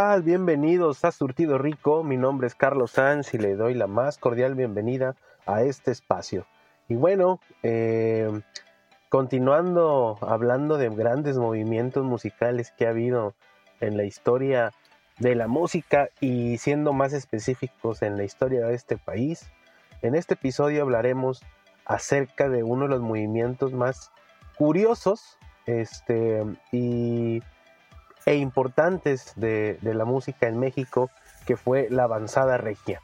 Tal? 0.00 0.22
Bienvenidos 0.22 1.04
a 1.04 1.12
Surtido 1.12 1.58
Rico. 1.58 2.02
Mi 2.02 2.16
nombre 2.16 2.46
es 2.46 2.54
Carlos 2.54 2.92
Sanz 2.92 3.34
y 3.34 3.38
le 3.38 3.54
doy 3.54 3.74
la 3.74 3.86
más 3.86 4.16
cordial 4.16 4.54
bienvenida 4.54 5.14
a 5.44 5.60
este 5.62 5.90
espacio. 5.90 6.46
Y 6.88 6.94
bueno, 6.94 7.38
eh, 7.62 8.30
continuando 9.10 10.16
hablando 10.22 10.78
de 10.78 10.88
grandes 10.88 11.36
movimientos 11.36 12.02
musicales 12.02 12.72
que 12.78 12.86
ha 12.86 12.90
habido 12.90 13.34
en 13.80 13.98
la 13.98 14.04
historia 14.04 14.72
de 15.18 15.34
la 15.34 15.48
música 15.48 16.08
y 16.18 16.56
siendo 16.56 16.94
más 16.94 17.12
específicos 17.12 18.00
en 18.00 18.16
la 18.16 18.24
historia 18.24 18.64
de 18.64 18.74
este 18.76 18.96
país, 18.96 19.50
en 20.00 20.14
este 20.14 20.32
episodio 20.32 20.80
hablaremos 20.80 21.42
acerca 21.84 22.48
de 22.48 22.62
uno 22.62 22.84
de 22.84 22.88
los 22.88 23.02
movimientos 23.02 23.74
más 23.74 24.12
curiosos 24.56 25.36
este, 25.66 26.42
y 26.72 27.42
e 28.30 28.36
importantes 28.36 29.32
de, 29.34 29.76
la 29.82 30.04
música 30.04 30.46
en 30.46 30.56
México, 30.60 31.10
que 31.46 31.56
fue 31.56 31.88
la 31.90 32.04
avanzada 32.04 32.58
regia, 32.58 33.02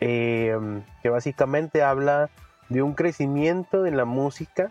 em, 0.00 0.82
que 1.02 1.08
básicamente 1.08 1.82
habla 1.82 2.28
de 2.68 2.82
un 2.82 2.92
crecimiento 2.92 3.86
en 3.86 3.96
la 3.96 4.04
música 4.04 4.70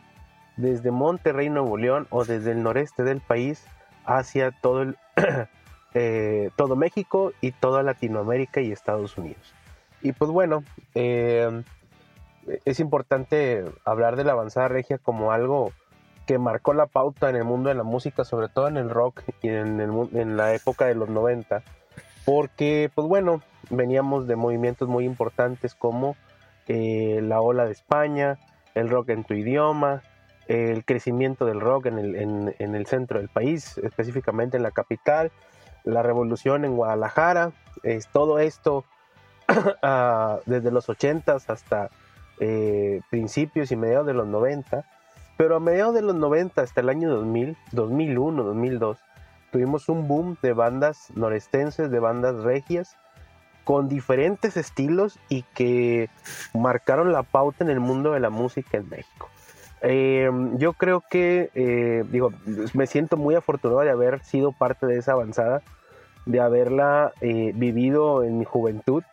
desde 0.57 0.91
Monterrey, 0.91 1.49
Nuevo 1.49 1.75
León, 1.75 2.05
o 2.11 2.23
desde 2.23 2.51
el 2.51 2.61
noreste 2.61 3.03
del 3.03 3.19
país 3.19 3.65
hacia 4.05 4.51
todo, 4.51 4.83
el, 4.83 4.97
eh, 5.95 6.51
todo 6.55 6.75
México 6.75 7.33
y 7.41 7.51
toda 7.51 7.81
Latinoamérica 7.81 8.61
y 8.61 8.71
Estados 8.71 9.17
Unidos. 9.17 9.55
Y 10.03 10.11
pues 10.11 10.29
bueno, 10.29 10.63
em, 10.93 11.63
es 12.63 12.79
importante 12.79 13.65
hablar 13.85 14.17
de 14.17 14.23
la 14.23 14.33
avanzada 14.33 14.67
regia 14.67 14.99
como 14.99 15.31
algo 15.31 15.71
que 16.25 16.39
marcó 16.39 16.73
la 16.73 16.87
pauta 16.87 17.29
en 17.29 17.35
el 17.35 17.43
mundo 17.43 17.69
de 17.69 17.75
la 17.75 17.83
música, 17.83 18.23
sobre 18.23 18.49
todo 18.49 18.67
en 18.67 18.77
el 18.77 18.89
rock 18.89 19.21
y 19.41 19.49
en, 19.49 19.79
en 19.79 20.37
la 20.37 20.53
época 20.53 20.85
de 20.85 20.95
los 20.95 21.09
90, 21.09 21.63
porque, 22.25 22.89
pues 22.93 23.07
bueno, 23.07 23.41
veníamos 23.69 24.27
de 24.27 24.35
movimientos 24.35 24.89
muy 24.89 25.05
importantes 25.05 25.75
como 25.75 26.15
eh, 26.67 27.19
la 27.21 27.41
ola 27.41 27.65
de 27.65 27.71
España, 27.71 28.39
el 28.73 28.89
rock 28.89 29.09
en 29.09 29.23
tu 29.23 29.35
idioma, 29.35 30.01
el 30.47 30.83
crecimiento 30.85 31.45
del 31.45 31.61
rock 31.61 31.87
en 31.87 31.99
el, 31.99 32.15
en, 32.15 32.75
el 32.75 32.85
centro 32.87 33.19
del 33.19 33.29
país, 33.29 33.77
específicamente 33.79 34.57
en 34.57 34.63
la 34.63 34.71
capital, 34.71 35.31
la 35.83 36.01
revolución 36.01 36.65
en 36.65 36.75
Guadalajara, 36.75 37.51
es, 37.83 38.07
todo 38.07 38.39
esto 38.39 38.85
ah, 39.83 40.39
desde 40.45 40.71
los 40.71 40.89
80 40.89 41.37
hasta 41.47 41.89
eh, 42.39 43.01
principios 43.11 43.71
y 43.71 43.75
mediados 43.75 44.07
de 44.07 44.13
los 44.13 44.27
90 44.27 44.85
pero 45.37 45.55
a 45.55 45.59
mediados 45.59 45.93
de 45.93 46.01
los 46.01 46.15
90 46.15 46.61
hasta 46.61 46.81
el 46.81 46.89
año 46.89 47.09
2000, 47.09 47.57
2001, 47.71 48.43
2002, 48.43 48.97
tuvimos 49.51 49.89
un 49.89 50.07
boom 50.07 50.37
de 50.41 50.53
bandas 50.53 51.07
norestenses, 51.15 51.91
de 51.91 51.99
bandas 51.99 52.43
regias, 52.43 52.97
con 53.63 53.89
diferentes 53.89 54.55
estilos 54.57 55.19
y 55.27 55.41
que 55.53 56.09
marcaron 56.53 57.11
la 57.11 57.23
pauta 57.23 57.63
en 57.63 57.69
el 57.69 57.79
mundo 57.79 58.11
de 58.11 58.19
la 58.19 58.29
música 58.29 58.77
en 58.77 58.87
México. 58.87 59.29
Eh, 59.81 60.29
yo 60.57 60.73
creo 60.73 61.01
que, 61.01 61.49
eh, 61.53 62.03
digo, 62.09 62.31
me 62.73 62.87
siento 62.87 63.17
muy 63.17 63.35
afortunado 63.35 63.81
de 63.81 63.89
haber 63.89 64.23
sido 64.23 64.51
parte 64.51 64.85
de 64.85 64.97
esa 64.97 65.13
avanzada, 65.13 65.61
de 66.25 66.39
haberla 66.39 67.13
eh, 67.21 67.51
vivido 67.55 68.23
en 68.23 68.37
mi 68.37 68.45
juventud 68.45 69.03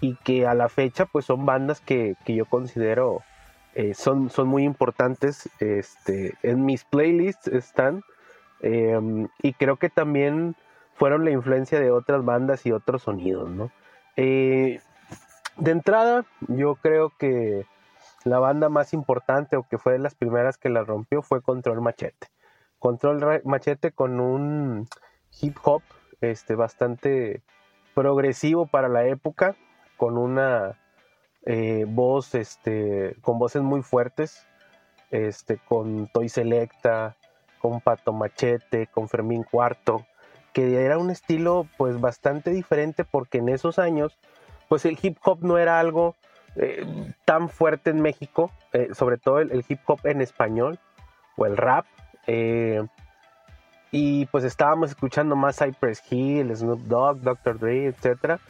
y 0.00 0.16
que 0.16 0.46
a 0.46 0.54
la 0.54 0.68
fecha 0.68 1.06
pues 1.06 1.24
son 1.24 1.46
bandas 1.46 1.80
que, 1.80 2.16
que 2.24 2.34
yo 2.34 2.44
considero 2.44 3.22
eh, 3.74 3.94
son, 3.94 4.30
son 4.30 4.48
muy 4.48 4.64
importantes. 4.64 5.48
Este, 5.60 6.34
en 6.42 6.64
mis 6.64 6.84
playlists 6.84 7.48
están. 7.48 8.02
Em, 8.60 9.28
y 9.42 9.52
creo 9.52 9.76
que 9.76 9.90
también 9.90 10.56
fueron 10.94 11.24
la 11.24 11.30
influencia 11.30 11.80
de 11.80 11.90
otras 11.90 12.24
bandas 12.24 12.64
y 12.66 12.72
otros 12.72 13.02
sonidos, 13.02 13.50
eh, 14.16 14.80
de 15.56 15.70
entrada, 15.70 16.24
yo 16.48 16.76
creo 16.76 17.12
que 17.18 17.66
la 18.24 18.38
banda 18.38 18.68
más 18.68 18.92
importante 18.92 19.56
o 19.56 19.64
que 19.68 19.78
fue 19.78 19.92
de 19.92 19.98
las 19.98 20.14
primeras 20.14 20.56
que 20.56 20.68
la 20.68 20.82
rompió 20.82 21.22
fue 21.22 21.42
Control 21.42 21.80
Machete. 21.80 22.28
Control 22.78 23.42
Machete 23.44 23.92
con 23.92 24.20
un 24.20 24.88
hip 25.40 25.56
hop 25.62 25.82
este, 26.20 26.54
bastante 26.54 27.42
progresivo 27.94 28.66
para 28.66 28.88
la 28.88 29.06
época, 29.06 29.56
con 29.96 30.18
una 30.18 30.78
eh, 31.46 31.84
voz, 31.86 32.34
este, 32.34 33.16
con 33.20 33.38
voces 33.38 33.62
muy 33.62 33.82
fuertes, 33.82 34.46
este, 35.10 35.58
con 35.58 36.08
Toy 36.08 36.28
Selecta, 36.28 37.16
con 37.58 37.80
Pato 37.80 38.12
Machete, 38.12 38.86
con 38.86 39.08
Fermín 39.08 39.42
Cuarto, 39.42 40.06
que 40.52 40.84
era 40.84 40.98
un 40.98 41.10
estilo 41.10 41.66
pues 41.76 42.00
bastante 42.00 42.50
diferente 42.50 43.04
porque 43.04 43.38
en 43.38 43.48
esos 43.48 43.78
años 43.78 44.16
pues 44.68 44.84
el 44.86 44.98
hip 45.02 45.18
hop 45.24 45.40
no 45.42 45.58
era 45.58 45.78
algo 45.80 46.14
eh, 46.56 46.86
tan 47.24 47.48
fuerte 47.48 47.90
en 47.90 48.00
México, 48.00 48.50
eh, 48.72 48.90
sobre 48.94 49.18
todo 49.18 49.40
el, 49.40 49.64
hip 49.68 49.80
hop 49.86 50.00
en 50.04 50.22
español 50.22 50.78
o 51.36 51.46
el 51.46 51.56
rap. 51.56 51.84
y 53.90 54.26
pues 54.26 54.44
estábamos 54.44 54.90
escuchando 54.90 55.36
más 55.36 55.58
Cypress 55.58 56.02
Hill, 56.10 56.56
Snoop 56.56 56.80
Dogg, 56.80 57.20
Dr. 57.20 57.58
Dre, 57.58 57.86
etc. 57.86 58.40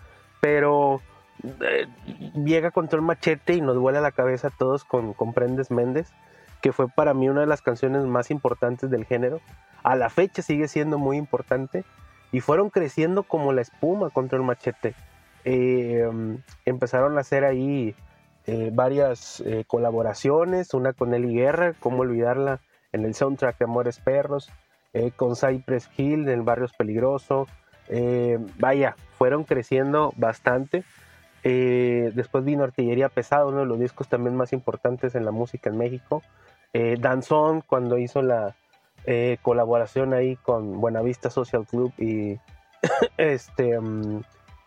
Pero 0.41 1.01
eh, 1.43 1.87
llega 2.35 2.71
contra 2.71 2.99
el 2.99 3.05
machete 3.05 3.55
y 3.55 3.61
nos 3.61 3.79
vuela 3.79 4.01
la 4.01 4.13
cabeza 4.13 4.49
a 4.49 4.57
todos 4.57 4.85
con 4.85 5.13
Comprendes 5.13 5.71
Méndez, 5.71 6.13
que 6.63 6.73
fue 6.73 6.89
para 6.89 7.15
mí 7.15 7.29
una 7.29 7.41
de 7.41 7.47
las 7.47 7.63
canciones 7.63 8.05
más 8.05 8.31
importantes 8.31 8.91
del 8.91 9.05
género. 9.05 9.41
A 9.83 9.97
la 9.97 10.09
fecha 10.11 10.43
sigue 10.43 10.69
siendo 10.69 10.99
muy 10.99 11.17
importante 11.17 11.85
y 12.33 12.41
fueron 12.41 12.71
creciendo 12.71 13.23
como 13.23 13.53
la 13.53 13.61
espuma 13.61 14.11
contra 14.11 14.39
el 14.39 14.45
machete. 14.45 14.95
Eh, 15.45 16.09
empezaron 16.65 17.19
a 17.19 17.21
hacer 17.21 17.45
ahí 17.45 17.95
eh, 18.47 18.71
varias 18.73 19.43
colaboraciones, 19.67 20.73
una 20.73 20.93
con 20.93 21.13
Eli 21.13 21.35
Guerra, 21.35 21.75
cómo 21.79 22.01
olvidarla, 22.01 22.61
en 22.93 23.05
el 23.05 23.15
soundtrack 23.15 23.59
de 23.59 23.65
Amores 23.65 23.99
Perros, 23.99 24.51
con 25.17 25.35
Cypress 25.35 25.91
Hill 25.97 26.29
en 26.29 26.45
Barrios 26.45 26.73
Peligroso. 26.73 27.49
vaya, 28.59 28.95
fueron 29.19 29.43
creciendo 29.43 30.13
bastante 30.17 30.85
eh, 31.47 32.11
después 32.15 32.43
vino 32.43 32.65
Artillería 32.65 33.11
Pesada, 33.11 33.45
uno 33.45 33.59
de 33.61 33.67
los 33.67 33.79
discos 33.79 34.09
también 34.09 34.35
más 34.35 34.55
importantes 34.55 35.15
en 35.15 35.27
la 35.27 35.31
música 35.31 35.69
en 35.69 35.77
México. 35.77 36.23
Eh, 36.73 36.97
Danzón, 36.99 37.61
cuando 37.61 37.99
hizo 37.99 38.23
la 38.23 38.57
eh, 39.05 39.37
colaboración 39.43 40.15
ahí 40.15 40.37
con 40.37 40.81
Buenavista 40.81 41.29
Social 41.29 41.67
Club 41.67 41.93
y 41.99 42.41
este, 43.19 43.79
mm, 43.79 44.23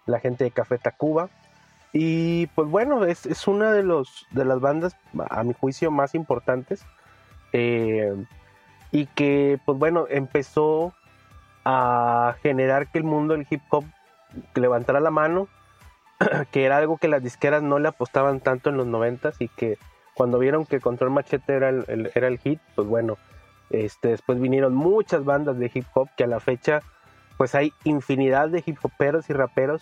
la 0.05 0.19
gente 0.19 0.43
de 0.43 0.51
Café 0.51 0.77
Tacuba. 0.77 1.29
Y 1.93 2.45
pues 2.47 2.69
bueno, 2.69 3.05
es, 3.05 3.25
es, 3.25 3.47
una 3.47 3.71
de, 3.71 3.81
los, 3.81 4.27
de 4.29 4.45
las 4.45 4.59
bandas, 4.59 4.95
a 5.31 5.43
mi 5.43 5.53
juicio, 5.53 5.89
más 5.89 6.13
importantes. 6.13 6.85
y 8.91 9.05
que, 9.15 9.59
pues 9.65 9.79
bueno, 9.79 10.05
empezó 10.09 10.93
a 11.65 12.35
generar 12.43 12.87
que 12.87 12.99
el 12.99 13.03
mundo 13.03 13.33
del 13.33 13.47
hip 13.49 13.61
hop 13.71 13.83
levantara 14.53 14.99
la 14.99 15.09
mano 15.09 15.47
que 16.51 16.65
era 16.65 16.77
algo 16.77 16.97
que 16.97 17.07
las 17.07 17.23
disqueras 17.23 17.63
no 17.63 17.79
le 17.79 17.89
apostaban 17.89 18.39
tanto 18.39 18.69
en 18.69 18.77
los 18.77 18.87
noventas 18.87 19.39
y 19.39 19.47
que 19.47 19.77
cuando 20.13 20.39
vieron 20.39 20.65
que 20.65 20.79
Control 20.79 21.11
Machete 21.11 21.53
era 21.53 21.69
el, 21.69 22.11
era 22.15 22.27
el 22.27 22.39
hit, 22.39 22.59
pues 22.75 22.87
bueno, 22.87 23.17
este, 23.69 24.09
después 24.09 24.39
vinieron 24.39 24.73
muchas 24.73 25.23
bandas 25.25 25.59
de 25.59 25.69
hip 25.73 25.85
hop 25.93 26.09
que 26.17 26.23
a 26.23 26.27
la 26.27 26.39
fecha 26.39 26.81
pues 27.37 27.53
hay 27.53 27.71
infinidad 27.83 28.49
de 28.49 28.63
hip 28.65 28.77
hoperos 28.81 29.29
y 29.29 29.33
raperos 29.33 29.81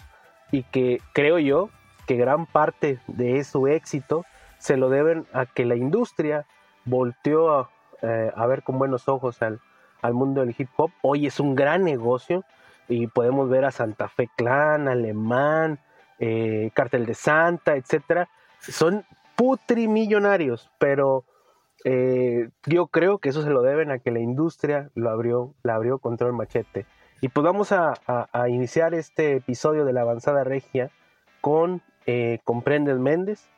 y 0.52 0.64
que 0.64 1.02
creo 1.14 1.40
yo 1.40 1.70
que 2.06 2.16
gran 2.16 2.46
parte 2.46 3.00
de 3.08 3.44
su 3.44 3.68
éxito 3.68 4.26
se 4.58 4.78
lo 4.78 4.90
deben 4.90 5.26
a 5.34 5.46
que 5.46 5.66
la 5.66 5.76
industria 5.76 6.46
volteó 6.84 7.58
a, 7.58 7.70
eh, 8.02 8.32
ver 8.48 8.64
con 8.64 8.78
buenos 8.78 9.08
ojos 9.08 9.42
al, 9.42 9.60
al, 10.02 10.14
mundo 10.14 10.42
del 10.42 10.56
hip 10.58 10.70
hop. 10.76 10.92
Hoy 11.02 11.28
es 11.28 11.40
un 11.40 11.56
gran 11.56 11.84
negocio 11.84 12.44
y 12.88 13.08
podemos 13.08 13.50
ver 13.50 13.66
a 13.66 13.72
Santa 13.72 14.08
Fe 14.10 14.30
Clan, 14.36 14.88
Alemán, 14.88 15.80
eh, 16.20 16.72
Cartel 16.74 17.06
de 17.06 17.14
Santa, 17.14 17.76
etcétera, 17.76 18.30
son 18.60 19.06
putrimillonarios, 19.36 20.72
pero 20.80 21.26
eh, 21.84 22.50
yo 22.66 22.88
creo 22.88 23.20
que 23.20 23.30
eso 23.30 23.44
se 23.44 23.50
lo 23.50 23.62
deben 23.62 23.92
a 23.92 24.00
que 24.00 24.12
la 24.12 24.20
industria 24.20 24.90
lo 24.96 25.10
abrió, 25.10 25.54
la 25.62 25.76
abrió 25.76 26.00
contra 26.00 26.28
el 26.28 26.34
machete. 26.34 26.86
Y 27.22 27.30
pues 27.30 27.44
vamos 27.44 27.72
a, 27.72 27.94
iniciar 28.50 28.94
este 28.94 29.38
episodio 29.38 29.86
de 29.86 29.94
la 29.94 30.02
avanzada 30.02 30.44
regia 30.44 30.92
con 31.42 31.82
eh, 32.06 32.40
Comprendes 32.44 33.00
Méndez, 33.00 33.50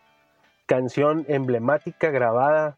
canción 0.65 1.25
emblemática 1.27 2.09
grabada 2.11 2.77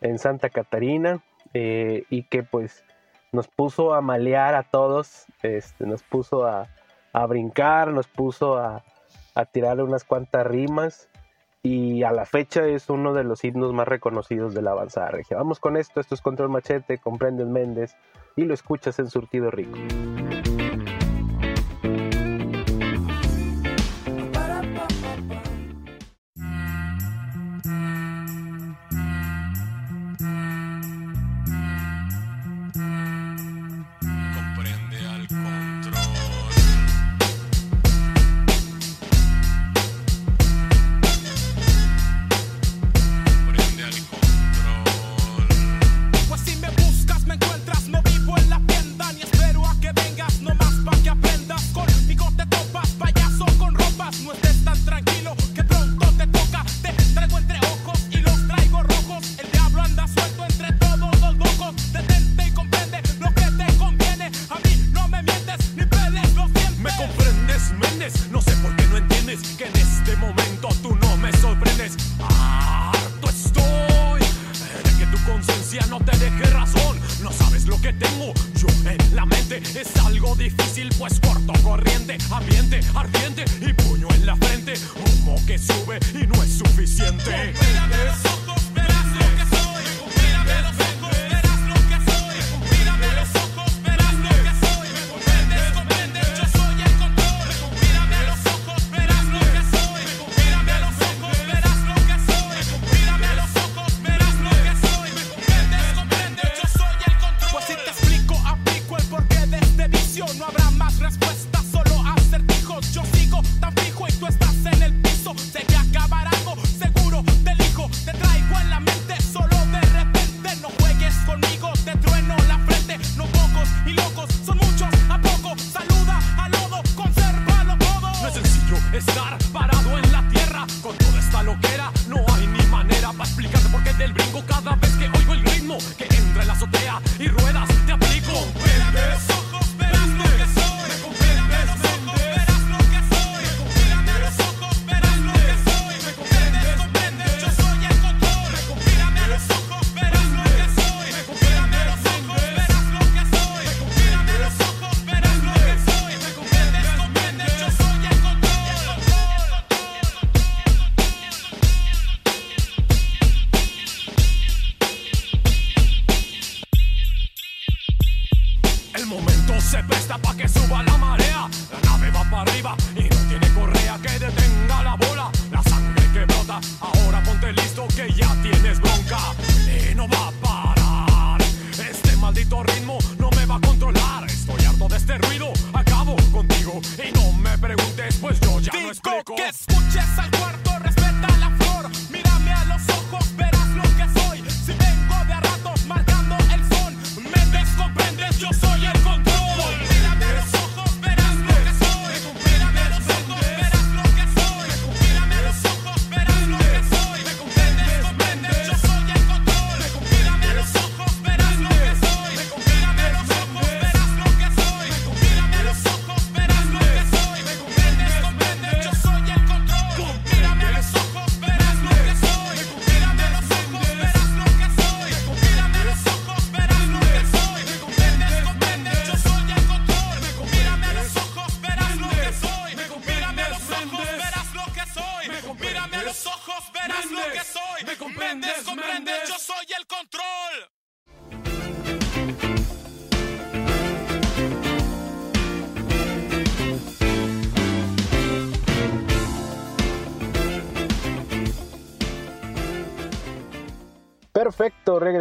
en 0.00 0.18
Santa 0.18 0.50
Catarina 0.50 1.22
eh, 1.54 2.04
y 2.10 2.24
que 2.24 2.42
pues 2.42 2.84
nos 3.32 3.48
puso 3.48 3.94
a 3.94 4.00
malear 4.00 4.54
a 4.54 4.64
todos, 4.64 5.26
este, 5.42 5.86
nos 5.86 6.02
puso 6.02 6.46
a, 6.46 6.68
brincar, 7.28 7.92
nos 7.92 8.06
puso 8.06 8.58
a, 8.58 8.84
a 9.38 9.44
tirar 9.44 9.80
unas 9.80 10.02
cuantas 10.02 10.44
rimas 10.44 11.08
y 11.62 12.02
a 12.02 12.10
la 12.10 12.26
fecha 12.26 12.66
es 12.66 12.90
uno 12.90 13.14
de 13.14 13.22
los 13.22 13.44
himnos 13.44 13.72
más 13.72 13.86
reconocidos 13.86 14.52
de 14.52 14.62
la 14.62 14.72
avanzada 14.72 15.12
regia. 15.12 15.36
Vamos 15.36 15.60
con 15.60 15.76
esto, 15.76 16.00
esto 16.00 16.16
es 16.16 16.20
Control 16.20 16.48
Machete, 16.48 16.98
Comprendes 16.98 17.46
Méndez 17.46 17.94
y 18.34 18.42
lo 18.42 18.54
escuchas 18.54 18.98
en 18.98 19.08
Surtido 19.08 19.52
Rico. 19.52 19.78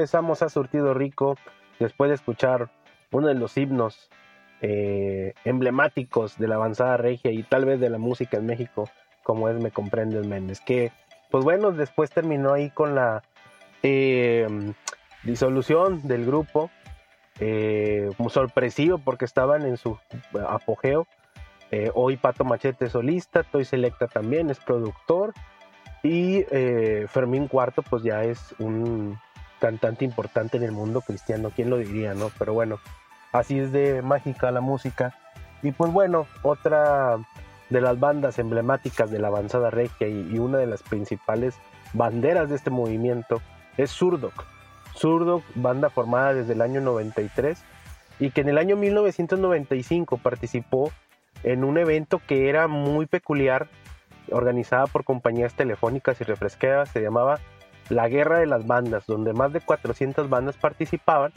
Regresamos 0.07 0.41
a 0.41 0.47
Surtido 0.47 0.93
Rico 0.93 1.35
después 1.79 2.07
de 2.07 2.15
escuchar 2.15 2.69
uno 3.11 3.27
de 3.27 3.33
los 3.33 3.57
himnos 3.57 4.09
eh, 4.61 5.33
emblemáticos 5.43 6.37
de 6.37 6.47
la 6.47 6.55
avanzada 6.55 6.95
regia 6.95 7.31
y 7.31 7.43
tal 7.43 7.65
vez 7.65 7.81
de 7.81 7.89
la 7.89 7.97
música 7.97 8.37
en 8.37 8.45
México, 8.45 8.89
como 9.23 9.49
es 9.49 9.61
Me 9.61 9.69
Comprendes 9.69 10.25
Méndez, 10.25 10.61
que 10.61 10.93
pues 11.29 11.43
bueno, 11.43 11.73
después 11.73 12.09
terminó 12.09 12.53
ahí 12.53 12.69
con 12.69 12.95
la 12.95 13.21
eh, 13.83 14.47
disolución 15.23 16.07
del 16.07 16.25
grupo, 16.25 16.71
eh, 17.41 18.09
muy 18.17 18.29
sorpresivo 18.29 18.99
porque 18.99 19.25
estaban 19.25 19.63
en 19.63 19.75
su 19.75 19.99
apogeo. 20.47 21.05
hoy 21.95 22.15
Pato 22.15 22.45
Machete 22.45 22.87
solista, 22.87 23.43
Toy 23.43 23.65
Selecta 23.65 24.07
también 24.07 24.49
es 24.51 24.59
productor 24.61 25.33
y 26.01 26.43
Fermín 27.09 27.49
Cuarto, 27.49 27.81
pues 27.81 28.03
ya 28.03 28.23
es 28.23 28.55
un 28.57 29.19
cantante 29.59 30.05
importante 30.05 30.57
en 30.57 30.63
el 30.63 30.71
mundo 30.71 31.01
cristiano, 31.01 31.51
¿quién 31.55 31.69
lo 31.69 31.77
diría, 31.77 32.13
no? 32.13 32.31
Pero 32.37 32.53
bueno, 32.53 32.79
así 33.31 33.59
es 33.59 33.71
de 33.71 34.01
mágica 34.01 34.51
la 34.51 34.61
música. 34.61 35.15
Y 35.63 35.71
pues 35.71 35.91
bueno, 35.91 36.27
otra 36.43 37.17
de 37.69 37.81
las 37.81 37.99
bandas 37.99 38.39
emblemáticas 38.39 39.11
de 39.11 39.19
la 39.19 39.27
avanzada 39.27 39.69
regia 39.69 40.07
y, 40.07 40.39
una 40.39 40.57
de 40.57 40.67
las 40.67 40.83
principales 40.83 41.55
banderas 41.93 42.49
de 42.49 42.55
este 42.55 42.69
movimiento 42.69 43.41
es 43.77 43.91
Surdoc. 43.91 44.45
Surdoc, 44.93 45.43
banda 45.55 45.89
formada 45.89 46.33
desde 46.33 46.53
el 46.53 46.61
año 46.61 46.81
93 46.81 47.61
y 48.19 48.31
que 48.31 48.41
en 48.41 48.49
el 48.49 48.57
año 48.57 48.75
1995 48.75 50.17
participó 50.17 50.91
en 51.43 51.63
un 51.63 51.77
evento 51.77 52.21
que 52.25 52.49
era 52.49 52.67
muy 52.67 53.05
peculiar, 53.05 53.67
organizada 54.31 54.87
por 54.87 55.03
compañías 55.03 55.53
telefónicas 55.53 56.19
y 56.19 56.23
refresqueras, 56.23 56.89
se 56.89 57.01
llamaba 57.01 57.39
La 57.89 58.07
Guerra 58.09 58.39
de 58.39 58.45
las 58.47 58.67
Bandas, 58.67 59.05
donde 59.05 59.33
más 59.33 59.53
de 59.53 59.61
400 59.61 60.29
bandas 60.29 60.57
participaban 60.57 61.31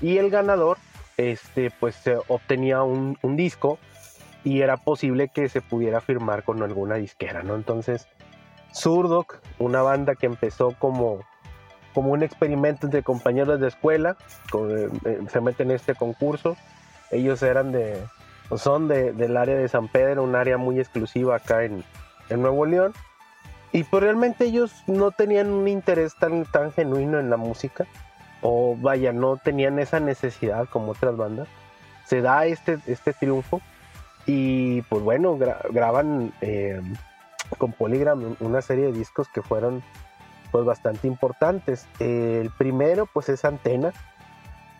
y 0.00 0.18
el 0.18 0.30
ganador 0.30 0.78
este, 1.16 1.70
pues 1.70 2.02
obtenía 2.28 2.82
un, 2.82 3.16
disco 3.36 3.78
y 4.44 4.60
era 4.60 4.76
posible 4.76 5.28
que 5.28 5.48
se 5.48 5.62
pudiera 5.62 6.00
firmar 6.00 6.44
con 6.44 6.62
alguna 6.62 6.96
disquera, 6.96 7.42
¿no? 7.42 7.54
Entonces, 7.54 8.06
Surdoc, 8.72 9.38
una 9.58 9.82
banda 9.82 10.14
que 10.14 10.26
empezó 10.26 10.72
como, 10.78 11.20
como 11.94 12.12
un 12.12 12.22
experimento 12.22 12.86
entre 12.86 13.02
compañeros 13.02 13.58
de 13.60 13.68
escuela, 13.68 14.16
eh, 14.54 14.88
eh, 15.06 15.20
se 15.30 15.40
meten 15.40 15.70
en 15.70 15.76
este 15.76 15.94
concurso. 15.94 16.56
Ellos 17.10 17.42
eran 17.42 17.72
de, 17.72 18.04
son 18.56 18.88
del 18.88 19.36
área 19.36 19.56
de 19.56 19.68
San 19.68 19.88
Pedro, 19.88 20.22
un 20.22 20.36
área 20.36 20.58
muy 20.58 20.78
exclusiva 20.78 21.36
acá 21.36 21.64
en 21.64 21.84
Nuevo 22.28 22.66
León. 22.66 22.92
Y 23.76 23.84
pues 23.84 24.02
realmente 24.02 24.46
ellos 24.46 24.72
no 24.86 25.10
tenían 25.10 25.50
un 25.50 25.68
interés 25.68 26.14
tan, 26.14 26.46
tan 26.46 26.72
genuino 26.72 27.20
en 27.20 27.28
la 27.28 27.36
música, 27.36 27.86
o 28.40 28.74
vaya, 28.74 29.12
no 29.12 29.36
tenían 29.36 29.78
esa 29.78 30.00
necesidad 30.00 30.66
como 30.70 30.92
otras 30.92 31.14
bandas. 31.14 31.46
Se 32.06 32.22
da 32.22 32.46
este, 32.46 32.78
este 32.86 33.12
triunfo 33.12 33.60
y 34.24 34.80
pues 34.80 35.02
bueno, 35.02 35.36
graban 35.36 36.32
eh, 36.40 36.80
con 37.58 37.72
Polygram 37.72 38.36
una 38.40 38.62
serie 38.62 38.86
de 38.86 38.92
discos 38.92 39.28
que 39.28 39.42
fueron 39.42 39.82
pues 40.52 40.64
bastante 40.64 41.06
importantes. 41.06 41.86
el 41.98 42.48
primero 42.56 43.04
pues 43.04 43.28
es 43.28 43.44
Antena, 43.44 43.92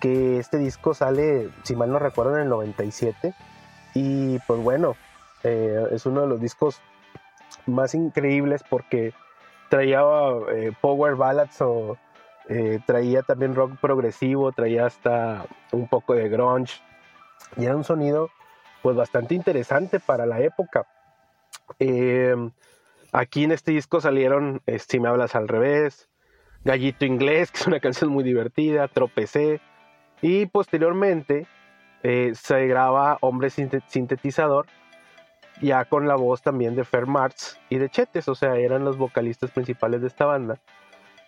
que 0.01 0.39
este 0.39 0.57
disco 0.57 0.95
sale, 0.95 1.51
si 1.65 1.77
mal 1.77 1.93
no 1.93 1.99
recuerdo, 1.99 2.37
en 2.37 2.45
el 2.45 2.49
97. 2.49 3.35
Y 3.93 4.39
pues 4.47 4.59
bueno, 4.63 4.97
eh, 5.45 5.85
es 5.91 6.07
uno 6.07 6.23
de 6.23 6.29
los 6.29 6.41
discos 6.41 6.81
más 7.67 7.95
increíbles 7.95 8.63
porque 8.69 9.13
traía 9.69 10.03
eh, 10.53 10.73
power 10.81 11.15
ballads 11.15 11.61
o 11.61 11.97
traía 12.87 13.23
también 13.23 13.57
rock 13.57 13.73
progresivo, 13.81 14.53
traía 14.53 14.87
hasta 14.87 15.47
un 15.73 15.89
poco 15.89 16.15
de 16.15 16.29
grunge. 16.29 16.81
Y 17.57 17.65
era 17.65 17.75
un 17.75 17.83
sonido 17.83 18.31
pues 18.83 18.97
bastante 18.97 19.35
interesante 19.35 19.99
para 19.99 20.27
la 20.27 20.41
época. 20.41 20.87
Em, 21.79 22.53
aquí 23.13 23.45
en 23.45 23.53
este 23.53 23.73
disco 23.73 24.01
salieron 24.01 24.63
eh, 24.67 24.79
Si 24.79 25.01
me 25.01 25.09
hablas 25.09 25.35
al 25.35 25.49
revés, 25.49 26.09
Gallito 26.65 27.05
Inglés, 27.05 27.51
que 27.53 27.59
es 27.59 27.67
una 27.67 27.81
canción 27.81 28.11
muy 28.11 28.25
divertida, 28.25 28.89
Tropecé, 28.89 29.61
y 30.23 30.47
posteriormente 30.47 31.47
eh, 32.03 32.33
se 32.35 32.67
graba 32.67 33.19
Hombre 33.21 33.51
Sintetizador, 33.51 34.67
ya 35.61 35.85
con 35.85 36.07
la 36.07 36.17
voz 36.17 36.43
también 36.43 36.75
de 36.75 36.85
Fer 36.85 37.07
Marx 37.07 37.59
y 37.69 37.79
de 37.79 37.89
Chetes, 37.89 38.29
o 38.29 38.35
sea, 38.35 38.57
eran 38.57 38.85
los 38.85 38.97
vocalistas 38.99 39.51
principales 39.51 40.01
de 40.01 40.09
esta 40.09 40.27
banda. 40.27 40.59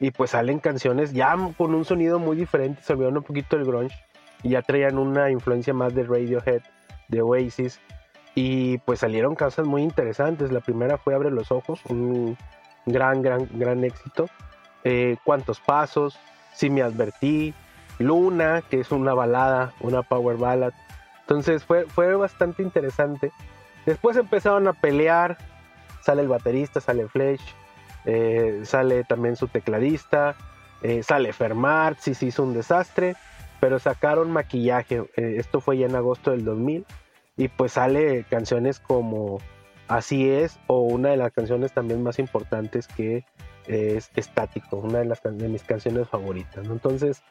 Y 0.01 0.11
pues 0.11 0.31
salen 0.31 0.61
canciones 0.61 1.13
ya 1.13 1.37
con 1.57 1.75
un 1.75 1.85
sonido 1.85 2.19
muy 2.19 2.37
diferente, 2.37 2.83
se 2.83 2.93
olvidaron 2.93 3.19
un 3.19 3.25
poquito 3.25 3.57
el 3.57 3.65
grunge 3.65 3.97
y 4.43 4.51
ya 4.51 4.63
traían 4.63 4.99
una 4.99 5.31
influencia 5.31 5.75
más 5.75 5.95
de 5.95 6.05
Radiohead 6.05 6.63
de 7.09 7.23
Oasis. 7.23 7.81
Y 8.35 8.79
pues 8.79 9.01
salieron 9.01 9.35
cosas 9.35 9.67
muy 9.67 9.83
interesantes. 9.83 10.53
La 10.53 10.61
primera 10.61 10.97
fue 10.97 11.15
Abre 11.15 11.31
los 11.31 11.51
Ojos, 11.51 11.81
un 11.89 12.37
gran, 12.87 13.23
gran, 13.23 13.49
gran 13.53 13.83
éxito. 13.83 14.29
Eh, 14.85 15.17
Cuántos 15.25 15.61
Pasos, 15.61 16.17
Si 16.55 16.71
Me 16.71 16.83
Advertí, 16.83 17.53
Luna, 17.99 18.63
que 18.71 18.81
es 18.81 18.93
una 18.93 19.13
balada, 19.13 19.73
una 19.81 20.03
power 20.03 20.37
ballad. 20.37 20.73
Entonces 21.23 21.65
fue, 21.65 21.87
fue 21.87 22.15
bastante 22.15 22.63
interesante. 22.63 23.33
Después 23.89 24.17
empezaron 24.19 24.69
a 24.69 24.75
pelear. 24.75 25.39
Sale 26.03 26.23
el 26.23 26.29
baterista, 26.29 26.81
sale 26.81 27.09
Flesh, 27.09 27.41
eh, 28.05 28.61
sale 28.65 29.05
también 29.05 29.37
su 29.37 29.49
tecladista, 29.49 30.37
eh, 30.83 31.03
sale 31.03 31.33
Fermar, 31.33 31.97
si 31.99 32.15
se 32.15 32.27
hizo 32.27 32.43
un 32.43 32.55
desastre 32.55 33.17
pero 33.61 33.79
sacaron 33.79 34.31
maquillaje. 34.31 35.03
Eh, 35.17 35.35
esto 35.39 35.61
fue 35.61 35.79
ya 35.79 35.87
en 35.87 35.97
agosto 35.97 36.31
del 36.31 36.45
2000 36.45 36.87
y 37.37 37.49
pues 37.49 37.73
sale 37.73 38.25
canciones 38.31 38.79
como 38.79 39.41
Así 39.89 40.29
es 40.29 40.61
o 40.67 40.81
una 40.81 41.09
de 41.09 41.17
las 41.17 41.33
canciones 41.33 41.73
también 41.73 42.03
más 42.03 42.19
importantes 42.19 42.87
que 42.89 43.25
es 43.67 44.11
Estático, 44.17 44.77
una 44.77 44.99
de, 44.99 45.07
las, 45.07 45.23
de 45.23 45.49
mis 45.49 45.63
canciones 45.63 46.09
favoritas. 46.09 46.67
Entonces, 46.67 47.23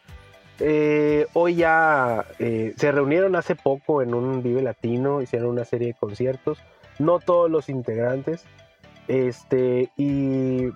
eh, 0.59 1.27
hoy 1.33 1.55
ya 1.55 2.25
eh, 2.39 2.73
se 2.77 2.91
reunieron 2.91 3.35
hace 3.35 3.55
poco 3.55 4.01
en 4.01 4.13
un 4.13 4.43
Vive 4.43 4.61
Latino, 4.61 5.21
hicieron 5.21 5.49
una 5.49 5.65
serie 5.65 5.89
de 5.89 5.93
conciertos, 5.93 6.59
no 6.99 7.19
todos 7.19 7.49
los 7.49 7.69
integrantes, 7.69 8.43
este, 9.07 9.89
y, 9.97 10.67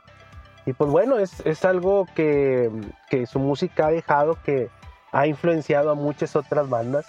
y 0.65 0.73
pues 0.77 0.89
bueno, 0.89 1.17
es, 1.17 1.39
es 1.45 1.65
algo 1.65 2.07
que, 2.15 2.69
que 3.09 3.25
su 3.25 3.39
música 3.39 3.87
ha 3.87 3.91
dejado 3.91 4.37
que 4.43 4.69
ha 5.11 5.27
influenciado 5.27 5.91
a 5.91 5.95
muchas 5.95 6.35
otras 6.35 6.69
bandas. 6.69 7.05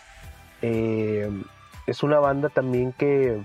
Eh, 0.63 1.31
es 1.87 2.03
una 2.03 2.19
banda 2.21 2.49
también 2.49 2.93
que, 2.93 3.43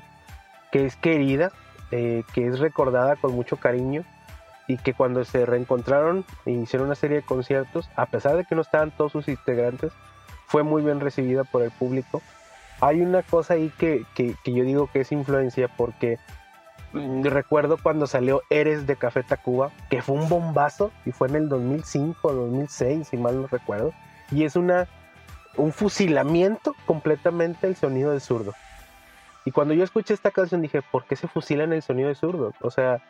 es 0.72 0.96
querida, 0.98 1.52
que 1.90 2.24
es 2.36 2.60
recordada 2.60 3.16
con 3.16 3.34
mucho 3.34 3.58
cariño 3.58 4.04
y 4.68 4.78
que 4.78 4.94
cuando 4.94 5.24
se 5.26 5.46
reencontraron 5.46 6.26
e 6.46 6.52
hicieron 6.52 6.88
una 6.88 6.96
serie 6.96 7.18
de 7.18 7.24
conciertos, 7.24 7.90
a 7.96 8.06
pesar 8.06 8.36
de 8.36 8.46
que 8.46 8.56
no 8.56 8.62
estaban 8.62 8.92
todos 8.92 9.12
sus 9.12 9.28
integrantes, 9.28 9.92
fue 10.46 10.64
muy 10.64 10.82
bien 10.82 11.00
recibida 11.00 11.44
por 11.44 11.62
el 11.62 11.72
público. 11.72 12.22
Hay 12.82 13.02
una 13.02 13.24
cosa 13.24 13.56
ahí 13.56 13.72
que, 13.78 14.06
que 14.16 14.36
yo 14.46 14.64
digo 14.64 14.90
que 14.92 15.02
es 15.02 15.12
influencia 15.12 15.68
porque 15.68 16.20
mm, 16.94 17.24
recuerdo 17.24 17.78
cuando 17.82 18.08
salió 18.08 18.44
Eres 18.50 18.86
de 18.86 18.96
Café 18.96 19.24
Tacuba, 19.24 19.72
que 19.90 20.02
fue 20.02 20.16
un 20.16 20.30
bombazo 20.30 20.92
y 21.06 21.12
fue 21.12 21.28
en 21.30 21.36
el 21.36 21.50
2005 21.50 22.28
o 22.28 22.34
2006, 22.34 23.08
si 23.08 23.18
mal 23.18 23.42
no 23.42 23.48
recuerdo 23.48 23.94
y 24.32 24.44
es 24.44 24.56
una, 24.56 24.88
un 25.56 25.72
fusilamiento 25.72 26.76
completamente 26.86 27.68
el 27.68 27.76
sonido 27.76 28.12
de 28.12 28.20
zurdo. 28.20 28.54
Y 29.46 29.52
cuando 29.52 29.74
yo 29.74 29.84
escuché 29.84 30.14
esta 30.14 30.32
canción 30.32 30.62
dije, 30.62 30.82
¿por 30.82 31.06
qué 31.06 31.16
se 31.16 31.28
fusilan 31.28 31.72
el 31.72 31.82
sonido 31.82 32.10
de 32.10 32.16
zurdo? 32.16 32.54
O 32.62 32.70
sea, 32.70 33.02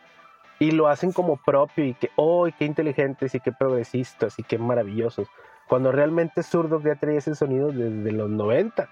y 0.59 0.71
lo 0.71 0.87
hacen 0.87 1.11
como 1.11 1.37
propio 1.37 1.85
y 1.85 1.93
que, 1.93 2.09
¡oh, 2.15 2.47
qué 2.57 2.65
inteligentes 2.65 3.35
y 3.35 3.39
qué 3.39 3.51
progresistas 3.51 4.39
y 4.39 4.43
qué 4.43 4.57
maravillosos! 4.57 5.27
Cuando 5.67 5.91
realmente 5.91 6.43
zurdo 6.43 6.81
ya 6.81 6.95
traía 6.95 7.19
ese 7.19 7.35
sonido 7.35 7.71
desde 7.71 8.11
los 8.11 8.29
90. 8.29 8.89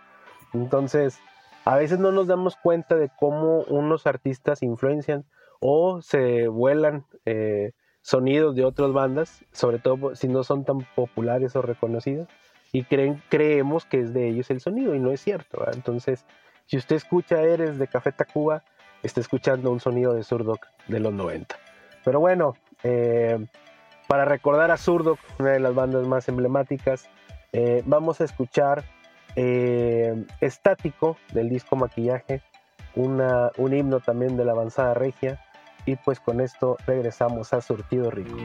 Entonces, 0.53 1.19
a 1.63 1.77
veces 1.77 1.99
no 1.99 2.11
nos 2.11 2.27
damos 2.27 2.55
cuenta 2.57 2.95
de 2.95 3.09
cómo 3.19 3.61
unos 3.63 4.05
artistas 4.05 4.61
influencian 4.61 5.25
o 5.59 6.01
se 6.01 6.47
vuelan 6.47 7.05
eh, 7.25 7.71
sonidos 8.01 8.55
de 8.55 8.65
otras 8.65 8.91
bandas, 8.93 9.43
sobre 9.51 9.79
todo 9.79 10.15
si 10.15 10.27
no 10.27 10.43
son 10.43 10.63
tan 10.63 10.85
populares 10.95 11.55
o 11.55 11.61
reconocidos, 11.63 12.27
y 12.71 12.83
creemos 12.83 13.85
que 13.85 14.01
es 14.01 14.13
de 14.13 14.27
ellos 14.27 14.51
el 14.51 14.59
sonido, 14.59 14.93
y 14.93 14.99
no 14.99 15.11
es 15.11 15.21
cierto. 15.21 15.65
Entonces, 15.73 16.25
si 16.65 16.77
usted 16.77 16.97
escucha 16.97 17.41
Eres 17.41 17.79
de 17.79 17.87
Café 17.87 18.11
Tacuba, 18.11 18.63
está 19.05 19.21
escuchando 19.21 19.71
un 19.71 19.79
sonido 19.79 20.13
de 20.13 20.23
Surdoc 20.23 20.65
de 20.87 20.99
los 20.99 21.13
90. 21.13 21.55
Pero 22.03 22.19
bueno, 22.19 22.55
eh, 22.83 23.45
para 24.07 24.25
recordar 24.25 24.71
a 24.71 24.77
Surdoc, 24.77 25.19
una 25.39 25.51
de 25.51 25.59
las 25.59 25.73
bandas 25.73 26.07
más 26.07 26.27
emblemáticas, 26.27 27.07
eh, 27.53 27.83
vamos 27.85 28.21
a 28.21 28.25
escuchar 28.25 28.83
eh, 29.35 30.25
Estático 30.41 31.17
del 31.33 31.49
disco 31.49 31.75
Maquillaje, 31.75 32.41
un 32.95 33.73
himno 33.73 33.99
también 33.99 34.37
de 34.37 34.45
la 34.45 34.53
avanzada 34.53 34.93
regia, 34.93 35.41
y 35.85 35.97
pues 35.97 36.19
con 36.19 36.41
esto 36.41 36.77
regresamos 36.87 37.53
a 37.53 37.61
Surtido 37.61 38.09
Rico. 38.09 38.35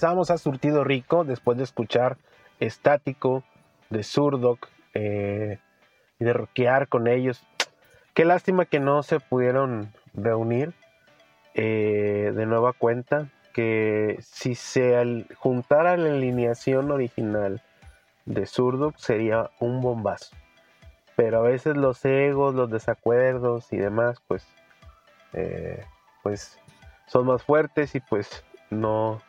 Regresamos 0.00 0.30
a 0.30 0.38
Surtido 0.38 0.82
Rico 0.82 1.24
después 1.24 1.58
de 1.58 1.64
escuchar 1.64 2.16
Estático 2.58 3.44
de 3.90 4.02
Surdoc 4.02 4.70
eh, 4.94 5.58
y 6.18 6.24
de 6.24 6.32
rockear 6.32 6.88
con 6.88 7.06
ellos. 7.06 7.44
Qué 8.14 8.24
lástima 8.24 8.64
que 8.64 8.80
no 8.80 9.02
se 9.02 9.20
pudieron 9.20 9.92
reunir 10.14 10.72
eh, 11.52 12.32
de 12.34 12.46
nueva 12.46 12.72
cuenta. 12.72 13.28
Que 13.52 14.16
si 14.22 14.54
se 14.54 15.26
juntara 15.36 15.98
la 15.98 16.14
alineación 16.14 16.90
original 16.92 17.60
de 18.24 18.46
Surdoc 18.46 18.96
sería 18.96 19.50
un 19.58 19.82
bombazo. 19.82 20.34
Pero 21.14 21.40
a 21.40 21.42
veces 21.42 21.76
los 21.76 22.02
egos, 22.06 22.54
los 22.54 22.70
desacuerdos 22.70 23.70
y 23.70 23.76
demás, 23.76 24.22
pues, 24.26 24.48
eh, 25.34 25.84
pues 26.22 26.58
son 27.06 27.26
más 27.26 27.42
fuertes 27.42 27.94
y 27.94 28.00
pues 28.00 28.42
no, 28.70 29.20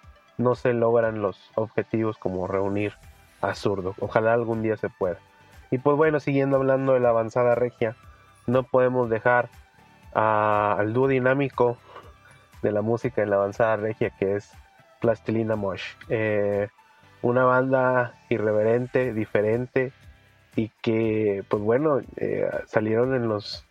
no 0.41 0.55
se 0.55 0.73
logran 0.73 1.21
los 1.21 1.51
objetivos 1.55 2.17
como 2.17 2.47
reunir 2.47 2.93
a 3.41 3.55
Zurdo. 3.55 3.95
Ojalá 3.99 4.33
algún 4.33 4.61
día 4.61 4.77
se 4.77 4.89
pueda. 4.89 5.17
Y 5.69 5.77
pues 5.77 5.95
bueno, 5.95 6.19
siguiendo 6.19 6.57
hablando 6.57 6.93
de 6.93 6.99
la 6.99 7.09
avanzada 7.09 7.55
regia, 7.55 7.95
no 8.47 8.63
podemos 8.63 9.09
dejar 9.09 9.49
al 10.13 10.91
dúo 10.93 11.07
dinámico 11.07 11.77
de 12.61 12.71
la 12.71 12.81
música 12.81 13.23
en 13.23 13.29
la 13.29 13.37
avanzada 13.37 13.77
regia 13.77 14.09
que 14.09 14.35
es 14.35 14.51
Plastilina 14.99 15.55
Mosh. 15.55 15.83
Eh, 16.09 16.67
una 17.21 17.45
banda 17.45 18.15
irreverente, 18.29 19.13
diferente 19.13 19.93
y 20.55 20.69
que 20.81 21.43
pues 21.47 21.63
bueno, 21.63 22.01
eh, 22.17 22.49
salieron 22.65 23.15
en 23.15 23.29
los 23.29 23.65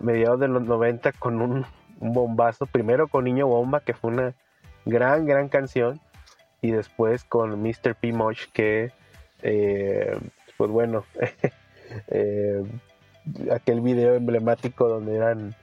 mediados 0.00 0.40
de 0.40 0.48
los 0.48 0.62
90 0.62 1.12
con 1.12 1.40
un 1.40 1.66
bombazo, 1.98 2.66
primero 2.66 3.08
con 3.08 3.24
Niño 3.24 3.46
Bomba, 3.46 3.80
que 3.80 3.94
fue 3.94 4.10
una 4.10 4.34
gran, 4.84 5.26
gran 5.26 5.48
canción, 5.48 6.00
y 6.60 6.70
después 6.70 7.24
con 7.24 7.60
Mr. 7.62 7.94
P. 8.00 8.12
Mosh, 8.12 8.46
que, 8.52 8.92
eh, 9.42 10.18
pues 10.56 10.70
bueno, 10.70 11.04
eh, 12.08 12.62
aquel 13.50 13.80
video 13.80 14.14
emblemático 14.14 14.88
donde 14.88 15.16
eran 15.16 15.54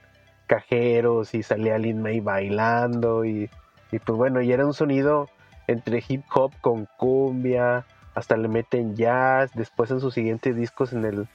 cajeros 0.46 1.34
y 1.34 1.42
salía 1.42 1.78
Lin 1.78 2.02
May 2.02 2.20
bailando, 2.20 3.24
y, 3.24 3.48
y 3.92 3.98
pues 3.98 4.16
bueno, 4.18 4.42
y 4.42 4.52
era 4.52 4.66
un 4.66 4.74
sonido 4.74 5.28
entre 5.66 6.02
hip 6.06 6.24
hop 6.34 6.52
con 6.60 6.86
cumbia, 6.96 7.86
hasta 8.14 8.36
le 8.36 8.48
meten 8.48 8.96
jazz, 8.96 9.52
después 9.54 9.90
en 9.90 10.00
sus 10.00 10.14
siguientes 10.14 10.56
discos 10.56 10.92
en 10.92 11.04
el... 11.04 11.28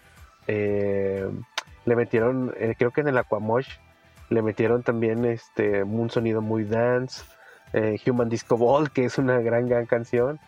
eh, 0.47 1.29
le 1.85 1.95
metieron, 1.95 2.53
eh, 2.57 2.75
creo 2.77 2.91
que 2.91 3.01
en 3.01 3.07
el 3.07 3.17
Aquamosh, 3.17 3.69
le 4.29 4.41
metieron 4.41 4.83
también 4.83 5.23
este 5.25 5.83
un 5.83 6.09
sonido 6.09 6.41
muy 6.41 6.63
dance, 6.63 7.23
eh, 7.73 7.99
Human 8.06 8.30
Disco 8.30 8.58
Ball, 8.58 8.91
que 8.91 9.06
es 9.06 9.17
una 9.17 9.39
gran, 9.39 9.67
gran 9.67 9.86
canción. 9.86 10.39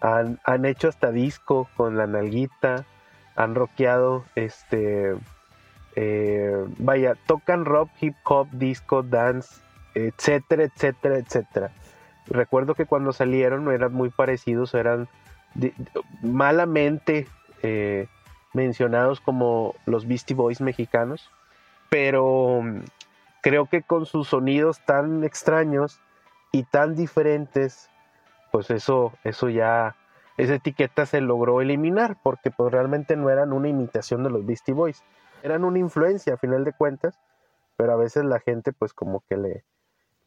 Han, 0.00 0.38
han 0.44 0.64
hecho 0.64 0.88
hasta 0.88 1.10
disco 1.10 1.68
con 1.76 1.96
la 1.96 2.06
nalguita, 2.06 2.84
han 3.36 3.54
rockeado, 3.54 4.24
este, 4.34 5.14
eh, 5.96 6.64
vaya, 6.78 7.14
tocan 7.26 7.64
rock, 7.64 7.90
hip 8.00 8.16
hop, 8.24 8.48
disco, 8.52 9.02
dance, 9.02 9.60
etcétera, 9.94 10.64
etcétera, 10.64 11.18
etcétera. 11.18 11.70
Recuerdo 12.26 12.74
que 12.74 12.86
cuando 12.86 13.12
salieron 13.12 13.70
eran 13.70 13.92
muy 13.92 14.10
parecidos, 14.10 14.74
eran 14.74 15.08
malamente 16.22 17.28
eh, 17.62 18.08
mencionados 18.54 19.20
como 19.20 19.74
los 19.86 20.06
Beastie 20.06 20.34
Boys 20.34 20.60
mexicanos, 20.60 21.30
pero 21.90 22.60
mm, 22.62 22.80
creo 23.40 23.66
que 23.66 23.82
con 23.82 24.06
sus 24.06 24.28
sonidos 24.28 24.80
tan 24.80 25.22
extraños 25.22 26.00
y 26.54 26.62
tan 26.62 26.94
diferentes, 26.94 27.90
pues 28.52 28.70
eso, 28.70 29.12
eso 29.24 29.48
ya, 29.48 29.96
esa 30.36 30.54
etiqueta 30.54 31.04
se 31.04 31.20
logró 31.20 31.60
eliminar, 31.60 32.16
porque 32.22 32.52
pues 32.52 32.72
realmente 32.72 33.16
no 33.16 33.28
eran 33.28 33.52
una 33.52 33.68
imitación 33.68 34.22
de 34.22 34.30
los 34.30 34.46
Beastie 34.46 34.72
Boys, 34.72 35.02
eran 35.42 35.64
una 35.64 35.80
influencia 35.80 36.34
a 36.34 36.36
final 36.36 36.62
de 36.62 36.72
cuentas, 36.72 37.18
pero 37.76 37.92
a 37.92 37.96
veces 37.96 38.24
la 38.24 38.38
gente 38.38 38.72
pues 38.72 38.92
como 38.92 39.24
que 39.28 39.36
le, 39.36 39.64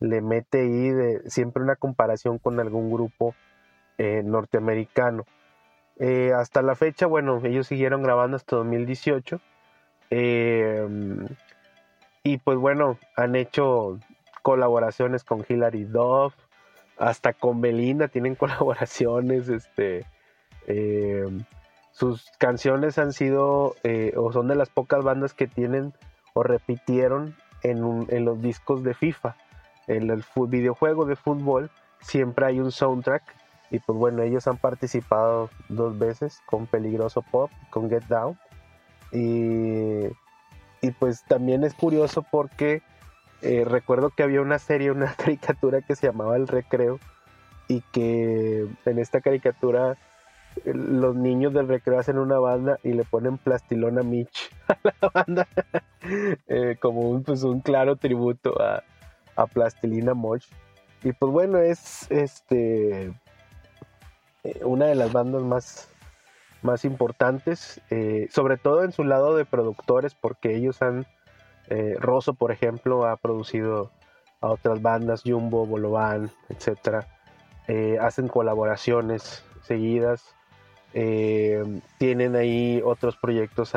le 0.01 0.21
mete 0.21 0.59
ahí 0.59 0.89
de, 0.89 1.29
siempre 1.29 1.63
una 1.63 1.77
comparación 1.77 2.39
con 2.39 2.59
algún 2.59 2.91
grupo 2.91 3.33
eh, 3.97 4.21
norteamericano. 4.21 5.23
Eh, 5.97 6.33
hasta 6.35 6.61
la 6.61 6.75
fecha, 6.75 7.05
bueno, 7.05 7.39
ellos 7.45 7.67
siguieron 7.67 8.03
grabando 8.03 8.35
hasta 8.35 8.57
2018. 8.57 9.39
eh, 10.09 10.85
y 12.21 12.37
pues 12.39 12.57
bueno, 12.57 12.97
han 13.15 13.37
hecho 13.37 13.97
colaboraciones 14.47 15.25
con 15.25 15.45
Hilary 15.45 15.83
Duff, 15.83 16.33
hasta 16.97 17.33
con 17.33 17.59
Belinda 17.59 18.07
tienen 18.07 18.35
colaboraciones. 18.43 19.49
Este, 19.49 20.05
eh, 20.67 21.27
sus 21.91 22.31
canciones 22.37 22.97
han 22.97 23.11
sido, 23.11 23.75
eh, 23.83 24.13
o 24.15 24.31
son 24.31 24.47
de 24.47 24.55
las 24.55 24.69
pocas 24.69 25.03
bandas 25.03 25.33
que 25.33 25.47
tienen 25.47 25.93
o 26.33 26.43
repitieron 26.43 27.35
en, 27.61 28.07
en 28.07 28.23
los 28.23 28.41
discos 28.41 28.83
de 28.83 28.93
FIFA. 28.93 29.35
En 29.87 30.09
el 30.09 30.23
videojuego 30.47 31.03
de 31.03 31.17
fútbol 31.17 31.69
siempre 31.99 32.45
hay 32.45 32.61
un 32.61 32.71
soundtrack 32.71 33.23
Y 33.69 33.79
pues 33.79 33.99
bueno, 33.99 34.23
ellos 34.23 34.47
han 34.47 34.57
participado 34.57 35.49
dos 35.67 35.99
veces 35.99 36.41
con 36.45 36.67
Peligroso 36.67 37.21
Pop, 37.21 37.51
con 37.69 37.89
Get 37.89 38.05
Down. 38.05 38.39
Y, 39.11 40.05
y 40.81 40.91
pues 40.99 41.25
también 41.25 41.65
es 41.65 41.73
curioso 41.73 42.25
porque 42.31 42.81
eh, 43.41 43.63
recuerdo 43.65 44.09
que 44.09 44.23
había 44.23 44.41
una 44.41 44.59
serie, 44.59 44.91
una 44.91 45.13
caricatura 45.17 45.81
que 45.81 45.95
se 45.95 46.07
llamaba 46.07 46.35
El 46.35 46.47
Recreo 46.47 46.99
y 47.67 47.81
que 47.91 48.67
en 48.85 48.99
esta 48.99 49.21
caricatura 49.21 49.97
eh, 50.65 50.73
los 50.73 51.15
niños 51.15 51.53
del 51.53 51.67
recreo 51.67 51.99
hacen 51.99 52.17
una 52.17 52.39
banda 52.39 52.79
y 52.83 52.93
le 52.93 53.03
ponen 53.03 53.37
plastilona 53.37 54.03
Mitch 54.03 54.49
a 54.67 54.77
la 54.83 55.11
banda. 55.13 55.47
Eh, 56.47 56.77
como 56.79 57.01
un, 57.09 57.23
pues 57.23 57.43
un 57.43 57.59
claro 57.59 57.95
tributo 57.97 58.55
a, 58.61 58.83
Plastilina 59.53 60.15
Moch 60.15 60.41
y 61.03 61.11
pues 61.11 61.31
bueno 61.31 61.59
es 61.59 62.09
este 62.09 63.13
una 64.63 64.87
de 64.87 64.95
las 64.95 65.13
bandas 65.13 65.43
más 65.43 65.89
más 66.63 66.85
importantes 66.85 67.79
sobre 68.31 68.57
todo 68.57 68.83
en 68.83 68.91
su 68.91 69.03
lado 69.03 69.35
de 69.35 69.45
productores 69.45 70.15
porque 70.15 70.55
ellos 70.55 70.81
han 70.81 71.05
eh, 71.69 71.95
Rosso, 71.99 72.33
por 72.33 72.51
ejemplo, 72.51 73.05
ha 73.05 73.17
producido 73.17 73.91
a 74.41 74.47
otras 74.47 74.81
bandas, 74.81 75.23
Jumbo, 75.25 75.65
Bolovan, 75.65 76.31
etc. 76.49 77.05
Eh, 77.67 77.97
hacen 77.99 78.27
colaboraciones 78.27 79.43
seguidas. 79.63 80.35
Eh, 80.93 81.81
tienen 81.97 82.35
ahí 82.35 82.81
otros 82.83 83.17
proyectos 83.17 83.73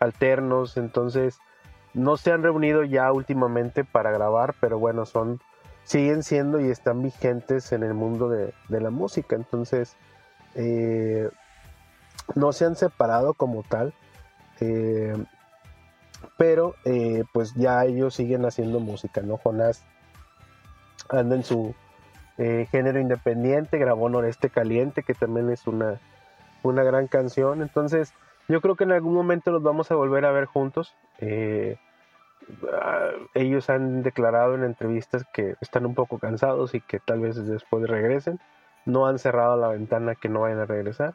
alternos. 0.00 0.76
Entonces, 0.76 1.38
no 1.92 2.16
se 2.16 2.32
han 2.32 2.42
reunido 2.42 2.84
ya 2.84 3.12
últimamente 3.12 3.84
para 3.84 4.10
grabar, 4.10 4.54
pero 4.60 4.78
bueno, 4.78 5.04
son 5.04 5.40
siguen 5.84 6.22
siendo 6.22 6.60
y 6.60 6.70
están 6.70 7.02
vigentes 7.02 7.72
en 7.72 7.82
el 7.82 7.94
mundo 7.94 8.28
de, 8.28 8.54
de 8.68 8.80
la 8.80 8.90
música. 8.90 9.36
Entonces, 9.36 9.96
no 12.34 12.52
se 12.52 12.64
han 12.64 12.76
separado 12.76 13.34
como 13.34 13.62
tal 13.64 13.92
eh, 14.60 15.16
pero 16.36 16.74
eh, 16.84 17.24
pues 17.32 17.54
ya 17.54 17.84
ellos 17.84 18.14
siguen 18.14 18.44
haciendo 18.44 18.80
música, 18.80 19.22
¿no? 19.22 19.36
Jonás 19.36 19.84
anda 21.08 21.36
en 21.36 21.44
su 21.44 21.74
eh, 22.38 22.66
género 22.70 23.00
independiente, 23.00 23.78
grabó 23.78 24.08
Noreste 24.08 24.50
Caliente, 24.50 25.02
que 25.02 25.14
también 25.14 25.50
es 25.50 25.66
una, 25.66 26.00
una 26.62 26.82
gran 26.82 27.08
canción. 27.08 27.62
Entonces, 27.62 28.12
yo 28.48 28.60
creo 28.60 28.76
que 28.76 28.84
en 28.84 28.92
algún 28.92 29.14
momento 29.14 29.50
los 29.50 29.62
vamos 29.62 29.90
a 29.90 29.96
volver 29.96 30.24
a 30.24 30.32
ver 30.32 30.46
juntos. 30.46 30.94
Ah, 32.72 33.10
ellos 33.34 33.70
han 33.70 34.02
declarado 34.02 34.54
en 34.54 34.64
entrevistas 34.64 35.24
que 35.32 35.56
están 35.60 35.86
un 35.86 35.94
poco 35.94 36.18
cansados 36.18 36.74
y 36.74 36.80
que 36.80 36.98
tal 36.98 37.20
vez 37.20 37.36
después 37.46 37.88
regresen. 37.88 38.40
No 38.86 39.06
han 39.06 39.18
cerrado 39.18 39.56
la 39.56 39.68
ventana 39.68 40.14
que 40.14 40.28
no 40.28 40.40
vayan 40.40 40.60
a 40.60 40.66
regresar. 40.66 41.14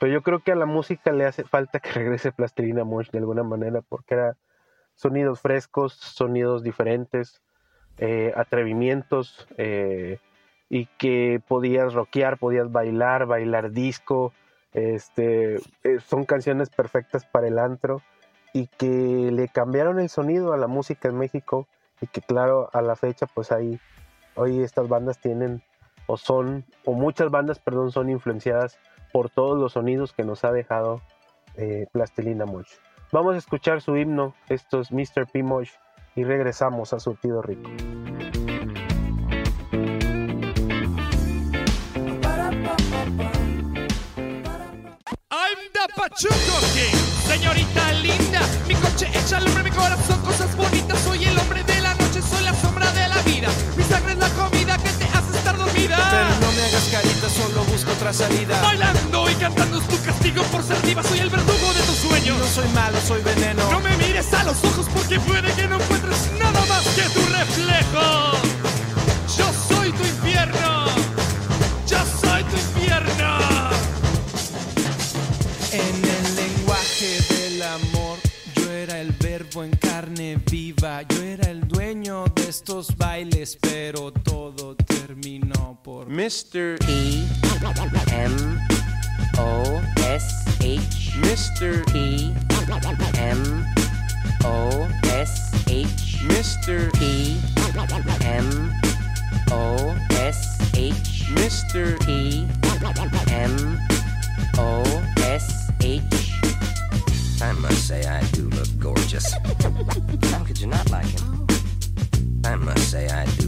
Pero 0.00 0.14
yo 0.14 0.22
creo 0.22 0.40
que 0.40 0.50
a 0.50 0.56
la 0.56 0.64
música 0.64 1.12
le 1.12 1.26
hace 1.26 1.44
falta 1.44 1.78
que 1.78 1.90
regrese 1.92 2.32
Plastilina 2.32 2.82
Mosh 2.84 3.10
de 3.10 3.18
alguna 3.18 3.44
manera, 3.44 3.82
porque 3.82 4.14
era 4.14 4.36
sonidos 4.96 5.40
frescos, 5.40 5.92
sonidos 5.92 6.62
diferentes, 6.62 7.42
eh, 7.98 8.32
atrevimientos, 8.34 9.46
eh, 9.58 10.18
y 10.70 10.86
que 10.86 11.42
podías 11.46 11.92
rockear, 11.92 12.38
podías 12.38 12.72
bailar, 12.72 13.26
bailar 13.26 13.72
disco. 13.72 14.32
Este, 14.72 15.56
eh, 15.84 15.98
son 16.06 16.24
canciones 16.24 16.70
perfectas 16.70 17.26
para 17.26 17.48
el 17.48 17.58
antro 17.58 18.00
y 18.54 18.68
que 18.68 19.30
le 19.32 19.48
cambiaron 19.48 20.00
el 20.00 20.08
sonido 20.08 20.54
a 20.54 20.56
la 20.56 20.66
música 20.66 21.08
en 21.08 21.18
México 21.18 21.66
y 22.00 22.06
que 22.06 22.22
claro 22.22 22.70
a 22.72 22.80
la 22.80 22.96
fecha 22.96 23.26
pues 23.26 23.52
ahí 23.52 23.80
hoy 24.36 24.60
estas 24.62 24.88
bandas 24.88 25.18
tienen 25.18 25.62
o 26.06 26.16
son 26.16 26.64
o 26.84 26.92
muchas 26.94 27.30
bandas 27.30 27.58
perdón 27.58 27.90
son 27.90 28.10
influenciadas 28.10 28.78
por 29.12 29.30
todos 29.30 29.58
los 29.58 29.72
sonidos 29.72 30.12
que 30.12 30.24
nos 30.24 30.44
ha 30.44 30.52
dejado 30.52 31.00
eh, 31.56 31.86
Plastilina 31.92 32.46
Mosh. 32.46 32.70
Vamos 33.12 33.34
a 33.34 33.38
escuchar 33.38 33.80
su 33.80 33.96
himno, 33.96 34.34
esto 34.48 34.80
es 34.80 34.92
Mr. 34.92 35.26
P. 35.30 35.42
Mosh, 35.42 35.70
y 36.14 36.24
regresamos 36.24 36.92
a 36.92 37.00
Surtido 37.00 37.42
Rico. 37.42 37.70
I'm 45.32 45.58
Pachuco 45.96 46.60
King, 46.72 46.96
señorita 47.26 47.92
linda, 47.94 48.40
mi 48.68 48.74
coche 48.74 49.08
echa 49.12 49.38
al 49.38 49.46
hombre 49.46 49.64
mi 49.64 49.70
corazón, 49.70 50.20
cosas 50.22 50.56
bonitas, 50.56 50.98
soy 51.00 51.24
el 51.24 51.38
hombre 51.38 51.64
de 51.64 51.79
otra 58.00 58.12
salida. 58.14 58.62
Bailando 58.62 59.30
y 59.30 59.34
cantando 59.34 59.78
es 59.78 59.86
tu 59.86 60.02
castigo 60.02 60.42
por 60.44 60.62
ser 60.62 60.80
diva, 60.82 61.02
soy 61.02 61.18
el 61.18 61.28
verdugo 61.28 61.72
de 61.74 61.80
tus 61.82 61.96
sueños. 61.96 62.38
No 62.38 62.46
soy 62.46 62.68
malo, 62.68 62.98
soy 63.06 63.22
veneno. 63.22 63.70
No 63.70 63.80
me 63.80 63.94
mires 63.98 64.32
a 64.32 64.42
los 64.44 64.64
ojos 64.64 64.86
porque 64.94 65.20
puede 65.20 65.52
que 65.52 65.68
no 65.68 65.78
encuentres 65.78 66.30
nada 66.38 66.64
más 66.66 66.82
que 66.94 67.02
tu 67.02 67.20
reflejo. 67.30 68.32
Yo 69.36 69.52
soy 69.68 69.92
tu 69.92 70.02
infierno. 70.02 70.86
Yo 71.86 71.98
soy 72.22 72.42
tu 72.44 72.56
infierno. 72.56 73.38
En 75.72 75.96
el 76.16 76.36
lenguaje 76.36 77.20
del 77.28 77.62
amor, 77.62 78.18
yo 78.56 78.70
era 78.70 78.98
el 78.98 79.12
verbo 79.12 79.62
en 79.62 79.72
carne 79.72 80.40
viva. 80.50 81.02
Yo 81.02 81.22
era 81.22 81.50
el 81.50 81.68
dueño 81.68 82.24
de 82.34 82.48
estos 82.48 82.96
bailes, 82.96 83.58
pero 83.60 84.10
todo 84.10 84.74
terminó 84.74 85.59
por 85.90 86.06
Mr. 86.06 86.78
P 86.86 87.26
M 88.12 88.60
O 89.38 89.82
S 89.98 90.46
H 90.60 91.18
Mr. 91.18 91.84
P 91.92 92.32
M 93.18 93.66
O 94.44 94.88
S 95.06 95.50
H 95.66 96.22
Mr. 96.30 96.92
P 96.94 97.40
M 98.24 98.72
O 99.50 99.96
S 100.12 100.40
H 100.76 101.24
Mr. 101.34 101.98
P 102.06 102.46
M 103.32 103.78
O 104.58 104.84
S 105.18 105.72
H 105.80 106.02
I 107.42 107.52
must 107.52 107.88
say 107.88 108.06
I 108.06 108.22
do 108.30 108.48
look 108.50 108.68
gorgeous. 108.78 109.32
How 110.30 110.44
could 110.44 110.60
you 110.60 110.68
not 110.68 110.88
like 110.90 111.06
him? 111.06 111.46
I 112.44 112.54
must 112.54 112.90
say 112.92 113.08
I 113.08 113.24
do 113.24 113.32
look 113.32 113.39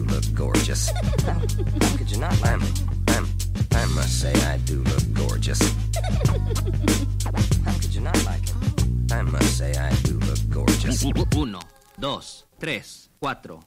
gorgeous. 0.73 0.91
How, 1.27 1.97
could 1.97 2.11
you 2.11 2.19
not 2.19 2.35
him? 2.63 2.63
I'm, 3.09 3.27
I 3.73 3.85
must 3.95 4.21
say 4.21 4.33
I 4.33 4.57
do 4.59 4.83
look 4.83 5.13
gorgeous. 5.13 5.61
How 7.65 7.73
could 7.75 7.95
you 7.95 8.01
not 8.01 8.25
like 8.25 8.49
him? 8.49 9.07
I 9.11 9.23
must 9.23 9.59
say 9.59 9.73
I 9.75 9.93
do 10.03 10.19
look 10.21 10.39
gorgeous. 10.49 11.05
Uno, 11.37 11.61
dos, 11.99 12.45
tres, 12.59 13.09
cuatro. 13.21 13.61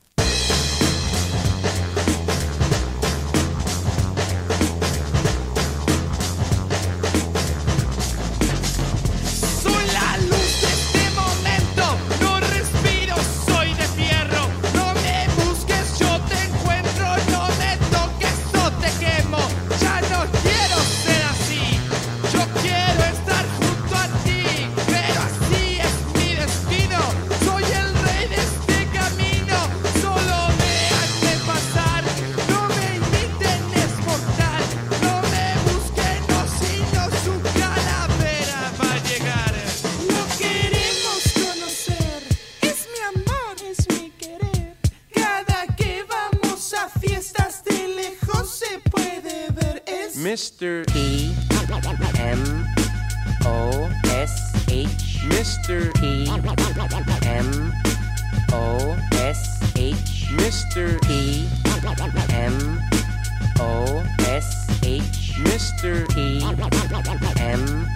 Mr. 50.35 50.85
P 50.91 51.33
M 52.19 52.67
O 53.45 53.89
S 54.03 54.67
H 54.69 55.23
Mr. 55.31 55.93
P 55.95 56.27
M 57.25 57.71
O 58.51 58.97
S 59.13 59.71
H 59.77 60.27
Mr. 60.35 61.01
P 61.03 61.47
M 62.33 62.81
O 63.61 64.03
S 64.27 64.67
H 64.83 65.31
Mr. 65.39 66.05
P 66.13 66.43
M 67.39 67.87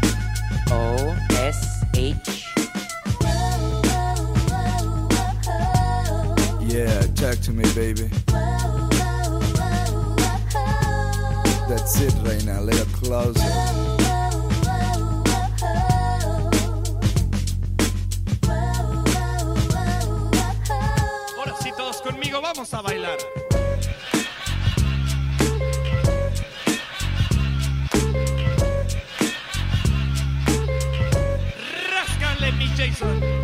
O 0.72 1.18
S 1.32 1.84
H 1.94 2.46
Yeah, 6.62 7.02
talk 7.16 7.38
to 7.42 7.52
me, 7.52 7.66
baby. 7.76 8.10
That's 11.70 12.02
it, 12.02 12.14
Reina. 12.24 12.60
Let 12.62 12.76
her 12.76 12.98
close 12.98 13.38
it. 13.38 13.80
vamos 22.42 22.74
a 22.74 22.82
bailar. 22.82 23.18
Ráscale, 31.92 32.52
mi 32.54 32.68
Jason. 32.76 33.39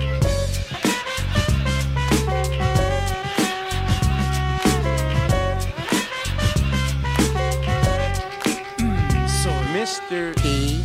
Mr. 10.05 10.35
P 10.37 10.83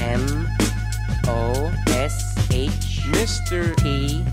M 0.00 0.48
O 1.26 1.72
S 1.88 2.36
H 2.52 3.02
Mr. 3.10 3.76
P 3.78 4.24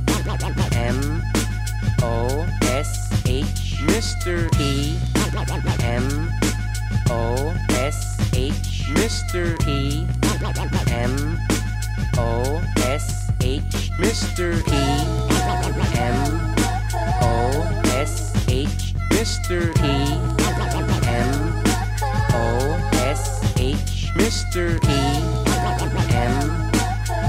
M 0.76 1.24
O 2.04 2.46
S 2.62 3.10
H 3.26 3.82
Mr. 3.88 4.52
P 4.52 4.96
M 5.84 6.32
O 7.10 7.56
S 7.72 8.20
H 8.32 8.54
Mr. 8.94 9.60
P 9.66 10.06
M 10.94 11.40
O 12.20 12.62
S 12.78 13.32
H 13.42 13.90
Mr. 13.98 14.64
P 14.66 14.72
M 15.98 16.40
O 16.94 17.42
S 17.58 18.22
H 18.50 18.94
Mr. 19.10 19.74
P 19.74 19.82
M 19.82 20.54
O 20.54 20.54
S 20.62 20.94
H 21.18 21.45
Mr. 24.26 24.82
P 24.82 24.88
M 26.16 26.72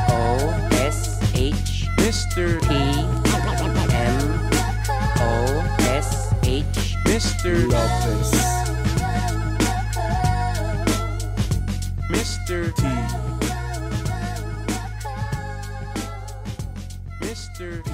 O 0.08 0.48
S 0.72 1.20
H 1.34 1.84
Mr. 1.98 2.58
P 2.62 2.72
M 3.92 4.24
O 5.20 5.76
S 5.80 6.32
H 6.42 6.96
Mr. 7.04 7.68
Lopez. 7.68 8.32
Mr. 12.08 12.74
T. 12.74 12.82
Mr. 17.20 17.85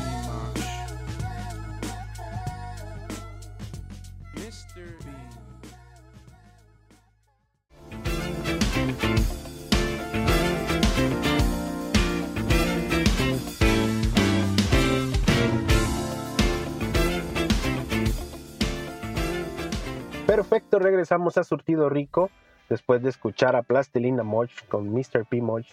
Perfecto, 20.53 20.81
regresamos 20.81 21.39
a 21.39 21.45
Surtido 21.45 21.89
Rico 21.89 22.29
después 22.69 23.03
de 23.03 23.09
escuchar 23.09 23.57
a 23.57 23.63
Plastilina 23.63 24.23
Moch 24.23 24.51
con 24.69 24.93
Mr. 24.93 25.25
P. 25.27 25.41
Moch. 25.41 25.65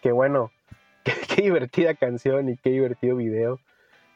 Que 0.00 0.12
bueno, 0.12 0.50
qué, 1.04 1.42
divertida 1.42 1.92
canción 1.92 2.48
y 2.48 2.56
qué 2.56 2.70
divertido 2.70 3.16
video. 3.16 3.60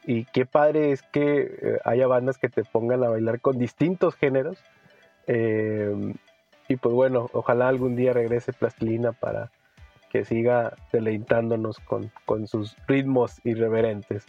Y 0.03 0.25
qué 0.25 0.47
padre 0.47 0.93
es 0.93 1.03
que 1.03 1.41
eh, 1.41 1.79
haya 1.85 2.07
bandas 2.07 2.39
que 2.39 2.49
te 2.49 2.63
pongan 2.63 3.03
a 3.03 3.09
bailar 3.09 3.39
con 3.39 3.59
distintos 3.59 4.15
géneros. 4.15 4.57
Eh, 5.27 6.15
y 6.67 6.75
pues 6.77 6.95
bueno, 6.95 7.29
ojalá 7.33 7.67
algún 7.67 7.95
día 7.95 8.11
regrese 8.11 8.51
Plastilina 8.51 9.11
para 9.11 9.51
que 10.09 10.25
siga 10.25 10.75
deleitándonos 10.91 11.77
con, 11.81 12.11
con 12.25 12.47
sus 12.47 12.75
ritmos 12.87 13.41
irreverentes. 13.43 14.25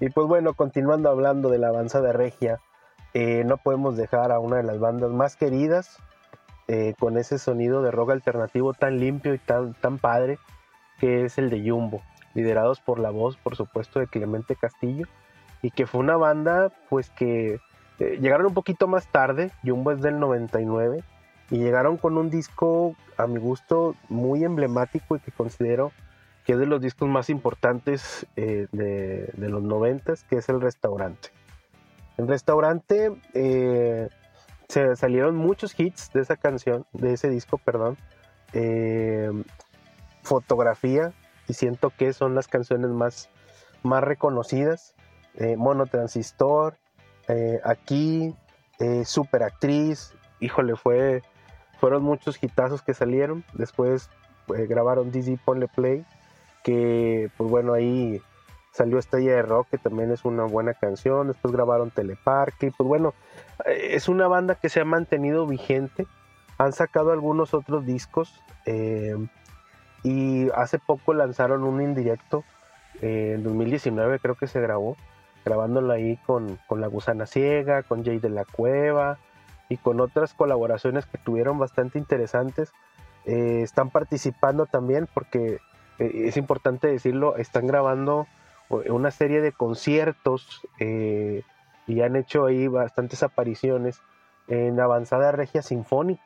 Y 0.00 0.08
pues 0.08 0.26
bueno, 0.26 0.54
continuando 0.54 1.08
hablando 1.08 1.50
de 1.50 1.58
la 1.58 1.68
avanzada 1.68 2.12
regia, 2.12 2.58
eh, 3.12 3.42
no 3.44 3.56
podemos 3.56 3.96
dejar 3.96 4.30
a 4.30 4.38
una 4.38 4.56
de 4.56 4.62
las 4.62 4.78
bandas 4.78 5.10
más 5.10 5.34
queridas 5.34 5.98
eh, 6.68 6.94
con 6.98 7.18
ese 7.18 7.38
sonido 7.38 7.82
de 7.82 7.90
rock 7.90 8.10
alternativo 8.10 8.72
tan 8.72 9.00
limpio 9.00 9.34
y 9.34 9.38
tan, 9.38 9.74
tan 9.74 9.98
padre 9.98 10.38
que 11.00 11.24
es 11.24 11.36
el 11.38 11.50
de 11.50 11.68
Jumbo, 11.68 12.02
liderados 12.34 12.80
por 12.80 13.00
la 13.00 13.10
voz, 13.10 13.36
por 13.36 13.56
supuesto, 13.56 13.98
de 13.98 14.06
Clemente 14.06 14.54
Castillo, 14.54 15.06
y 15.62 15.70
que 15.70 15.86
fue 15.86 16.00
una 16.00 16.16
banda 16.16 16.70
pues 16.88 17.10
que 17.10 17.58
eh, 17.98 18.18
llegaron 18.20 18.46
un 18.46 18.54
poquito 18.54 18.86
más 18.86 19.08
tarde, 19.08 19.50
Jumbo 19.64 19.90
es 19.90 20.02
del 20.02 20.20
99, 20.20 21.02
y 21.50 21.58
llegaron 21.58 21.96
con 21.96 22.16
un 22.16 22.30
disco 22.30 22.94
a 23.16 23.26
mi 23.26 23.40
gusto 23.40 23.96
muy 24.08 24.44
emblemático 24.44 25.16
y 25.16 25.20
que 25.20 25.32
considero 25.32 25.90
que 26.44 26.52
es 26.52 26.58
de 26.58 26.66
los 26.66 26.80
discos 26.80 27.08
más 27.08 27.28
importantes 27.28 28.26
de, 28.36 28.68
de 28.70 29.48
los 29.48 29.62
90, 29.62 30.14
que 30.28 30.36
es 30.36 30.48
El 30.48 30.60
Restaurante. 30.60 31.30
El 32.20 32.28
restaurante 32.28 33.12
eh, 33.32 34.10
se 34.68 34.94
salieron 34.94 35.36
muchos 35.36 35.78
hits 35.78 36.12
de 36.12 36.20
esa 36.20 36.36
canción, 36.36 36.84
de 36.92 37.14
ese 37.14 37.30
disco, 37.30 37.56
perdón. 37.56 37.96
Eh, 38.52 39.30
fotografía, 40.22 41.14
y 41.48 41.54
siento 41.54 41.90
que 41.96 42.12
son 42.12 42.34
las 42.34 42.46
canciones 42.46 42.90
más, 42.90 43.30
más 43.82 44.04
reconocidas. 44.04 44.94
Eh, 45.34 45.56
Mono 45.56 45.86
Transistor, 45.86 46.76
eh, 47.28 47.58
aquí, 47.64 48.34
eh, 48.80 49.06
Super 49.06 49.42
Actriz, 49.44 50.14
híjole, 50.40 50.76
fue, 50.76 51.22
fueron 51.78 52.02
muchos 52.02 52.42
hitazos 52.42 52.82
que 52.82 52.92
salieron. 52.92 53.44
Después 53.54 54.10
grabaron 54.46 55.10
Dizzy 55.10 55.38
Ponle 55.38 55.68
Play, 55.68 56.04
que 56.64 57.30
pues 57.38 57.48
bueno, 57.48 57.72
ahí 57.72 58.20
salió 58.72 58.98
Estrella 58.98 59.36
de 59.36 59.42
Rock, 59.42 59.68
que 59.70 59.78
también 59.78 60.10
es 60.10 60.24
una 60.24 60.44
buena 60.44 60.74
canción. 60.74 61.28
Después 61.28 61.52
grabaron 61.52 61.90
Teleparque, 61.90 62.66
y 62.66 62.70
pues 62.70 62.86
bueno, 62.86 63.14
eh, 63.66 63.90
es 63.92 64.08
una 64.08 64.28
banda 64.28 64.54
que 64.54 64.68
se 64.68 64.80
ha 64.80 64.84
mantenido 64.84 65.46
vigente. 65.46 66.06
Han 66.58 66.72
sacado 66.72 67.12
algunos 67.12 67.54
otros 67.54 67.86
discos 67.86 68.42
eh, 68.66 69.16
y 70.02 70.50
hace 70.50 70.78
poco 70.78 71.14
lanzaron 71.14 71.64
un 71.64 71.80
indirecto 71.80 72.44
eh, 73.00 73.32
en 73.36 73.42
2019, 73.42 74.18
creo 74.18 74.34
que 74.34 74.46
se 74.46 74.60
grabó, 74.60 74.96
grabándolo 75.44 75.92
ahí 75.92 76.18
con, 76.26 76.58
con 76.66 76.80
La 76.80 76.86
Gusana 76.86 77.26
Ciega, 77.26 77.82
con 77.82 78.04
Jay 78.04 78.18
de 78.18 78.28
la 78.28 78.44
Cueva 78.44 79.18
y 79.68 79.78
con 79.78 80.00
otras 80.00 80.34
colaboraciones 80.34 81.06
que 81.06 81.18
tuvieron 81.18 81.58
bastante 81.58 81.98
interesantes. 81.98 82.72
Eh, 83.24 83.60
están 83.62 83.90
participando 83.90 84.66
también 84.66 85.08
porque 85.12 85.58
es 85.98 86.38
importante 86.38 86.88
decirlo, 86.88 87.36
están 87.36 87.66
grabando 87.66 88.26
una 88.70 89.10
serie 89.10 89.40
de 89.40 89.52
conciertos 89.52 90.66
eh, 90.78 91.42
y 91.86 92.00
han 92.02 92.14
hecho 92.16 92.46
ahí 92.46 92.68
bastantes 92.68 93.22
apariciones 93.22 94.00
en 94.46 94.78
Avanzada 94.80 95.32
Regia 95.32 95.62
Sinfónica, 95.62 96.22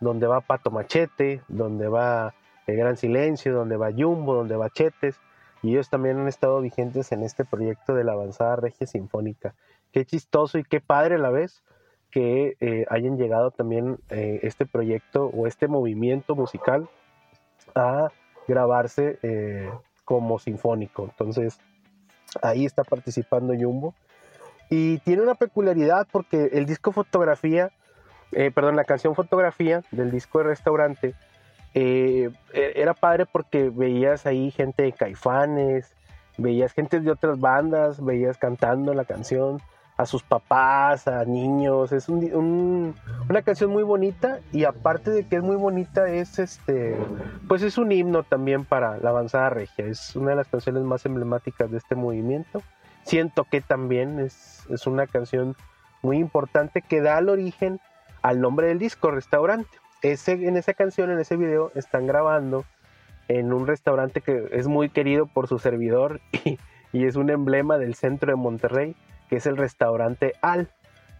donde 0.00 0.26
va 0.26 0.40
Pato 0.40 0.70
Machete, 0.70 1.42
donde 1.48 1.88
va 1.88 2.34
El 2.66 2.76
Gran 2.76 2.96
Silencio, 2.96 3.54
donde 3.54 3.76
va 3.76 3.92
Jumbo, 3.96 4.34
donde 4.34 4.56
va 4.56 4.70
Chetes, 4.70 5.20
y 5.62 5.70
ellos 5.70 5.88
también 5.88 6.18
han 6.18 6.28
estado 6.28 6.60
vigentes 6.60 7.12
en 7.12 7.22
este 7.22 7.44
proyecto 7.44 7.94
de 7.94 8.04
la 8.04 8.12
Avanzada 8.12 8.56
Regia 8.56 8.86
Sinfónica. 8.86 9.54
Qué 9.92 10.04
chistoso 10.04 10.58
y 10.58 10.64
qué 10.64 10.80
padre 10.80 11.14
a 11.14 11.18
la 11.18 11.30
vez 11.30 11.62
que 12.10 12.56
eh, 12.60 12.86
hayan 12.90 13.18
llegado 13.18 13.50
también 13.50 13.98
eh, 14.08 14.40
este 14.42 14.66
proyecto 14.66 15.26
o 15.26 15.46
este 15.46 15.68
movimiento 15.68 16.34
musical 16.34 16.88
a 17.74 18.10
grabarse 18.46 19.18
como 20.04 20.38
sinfónico. 20.38 21.04
Entonces, 21.04 21.60
ahí 22.42 22.64
está 22.64 22.84
participando 22.84 23.54
Jumbo. 23.54 23.94
Y 24.70 24.98
tiene 24.98 25.22
una 25.22 25.34
peculiaridad 25.34 26.06
porque 26.10 26.50
el 26.52 26.66
disco 26.66 26.92
fotografía, 26.92 27.70
eh, 28.32 28.50
perdón, 28.50 28.76
la 28.76 28.84
canción 28.84 29.14
fotografía 29.14 29.82
del 29.90 30.10
disco 30.10 30.38
de 30.38 30.44
restaurante, 30.44 31.14
eh, 31.74 32.30
e- 32.52 32.72
era 32.76 32.94
padre 32.94 33.24
porque 33.26 33.70
veías 33.70 34.26
ahí 34.26 34.50
gente 34.50 34.82
de 34.82 34.92
caifanes, 34.92 35.92
veías 36.36 36.72
gente 36.72 37.00
de 37.00 37.10
otras 37.10 37.40
bandas, 37.40 38.04
veías 38.04 38.36
cantando 38.36 38.92
la 38.94 39.04
canción 39.04 39.60
a 39.98 40.06
sus 40.06 40.22
papás, 40.22 41.08
a 41.08 41.24
niños, 41.24 41.92
es 41.92 42.08
un 42.08 42.94
una 43.28 43.42
canción 43.42 43.70
muy 43.70 43.82
bonita 43.82 44.38
y 44.52 44.64
aparte 44.64 45.10
de 45.10 45.26
que 45.26 45.36
es 45.36 45.42
muy 45.42 45.56
bonita 45.56 46.08
es 46.08 46.38
este, 46.38 46.96
pues 47.48 47.62
es 47.62 47.76
un 47.76 47.90
himno 47.92 48.22
también 48.22 48.64
para 48.64 48.96
la 48.98 49.10
avanzada 49.10 49.50
regia, 49.50 49.84
es 49.84 50.16
una 50.16 50.30
de 50.30 50.36
las 50.36 50.48
canciones 50.48 50.84
más 50.84 51.04
emblemáticas 51.04 51.70
de 51.70 51.78
este 51.78 51.96
movimiento. 51.96 52.62
Siento 53.02 53.44
que 53.44 53.60
también 53.60 54.20
es, 54.20 54.66
es 54.70 54.86
una 54.86 55.06
canción 55.06 55.56
muy 56.02 56.18
importante 56.18 56.80
que 56.80 57.00
da 57.00 57.18
el 57.18 57.28
origen 57.28 57.80
al 58.22 58.40
nombre 58.40 58.68
del 58.68 58.78
disco, 58.78 59.10
Restaurante. 59.10 59.68
Ese, 60.02 60.32
en 60.32 60.56
esa 60.56 60.74
canción, 60.74 61.10
en 61.10 61.18
ese 61.18 61.36
video, 61.36 61.72
están 61.74 62.06
grabando 62.06 62.64
en 63.26 63.52
un 63.52 63.66
restaurante 63.66 64.20
que 64.20 64.48
es 64.52 64.68
muy 64.68 64.90
querido 64.90 65.26
por 65.26 65.48
su 65.48 65.58
servidor 65.58 66.20
y, 66.44 66.58
y 66.92 67.06
es 67.06 67.16
un 67.16 67.30
emblema 67.30 67.78
del 67.78 67.94
centro 67.94 68.30
de 68.30 68.36
Monterrey, 68.36 68.94
que 69.28 69.36
es 69.36 69.46
el 69.46 69.56
restaurante 69.56 70.34
Al. 70.42 70.68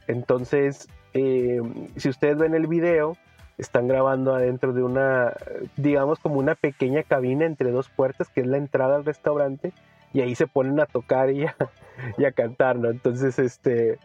Entonces, 0.06 0.88
eh, 1.14 1.60
si 1.96 2.08
ustedes 2.08 2.38
ven 2.38 2.54
el 2.54 2.66
video, 2.66 3.16
están 3.58 3.88
grabando 3.88 4.34
adentro 4.34 4.72
de 4.72 4.82
una, 4.82 5.32
digamos 5.76 6.18
como 6.20 6.36
una 6.36 6.54
pequeña 6.54 7.02
cabina 7.02 7.44
entre 7.44 7.70
dos 7.70 7.88
puertas, 7.88 8.28
que 8.28 8.40
es 8.40 8.46
la 8.46 8.56
entrada 8.56 8.96
al 8.96 9.04
restaurante, 9.04 9.72
y 10.12 10.20
ahí 10.20 10.34
se 10.34 10.46
ponen 10.46 10.80
a 10.80 10.86
tocar 10.86 11.30
y 11.30 11.44
a, 11.44 12.32
cantar, 12.34 12.76
¿no? 12.76 12.88
Entonces, 12.88 13.38
este, 13.38 13.98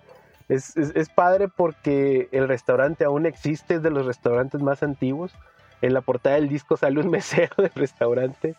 es, 0.49 0.75
es- 0.75 0.91
es 0.95 1.09
padre 1.09 1.47
porque 1.47 2.27
el 2.31 2.47
restaurante 2.47 3.05
aún 3.05 3.25
existe, 3.25 3.75
es 3.75 3.83
de 3.83 3.91
los 3.91 4.05
restaurantes 4.05 4.61
más 4.61 4.83
antiguos. 4.83 5.33
En 5.81 5.93
la 5.93 6.01
portada 6.01 6.35
del 6.35 6.49
disco 6.49 6.75
sale 6.77 6.99
un 6.99 7.09
mesero 7.11 7.53
del 7.57 7.71
restaurante. 7.75 8.55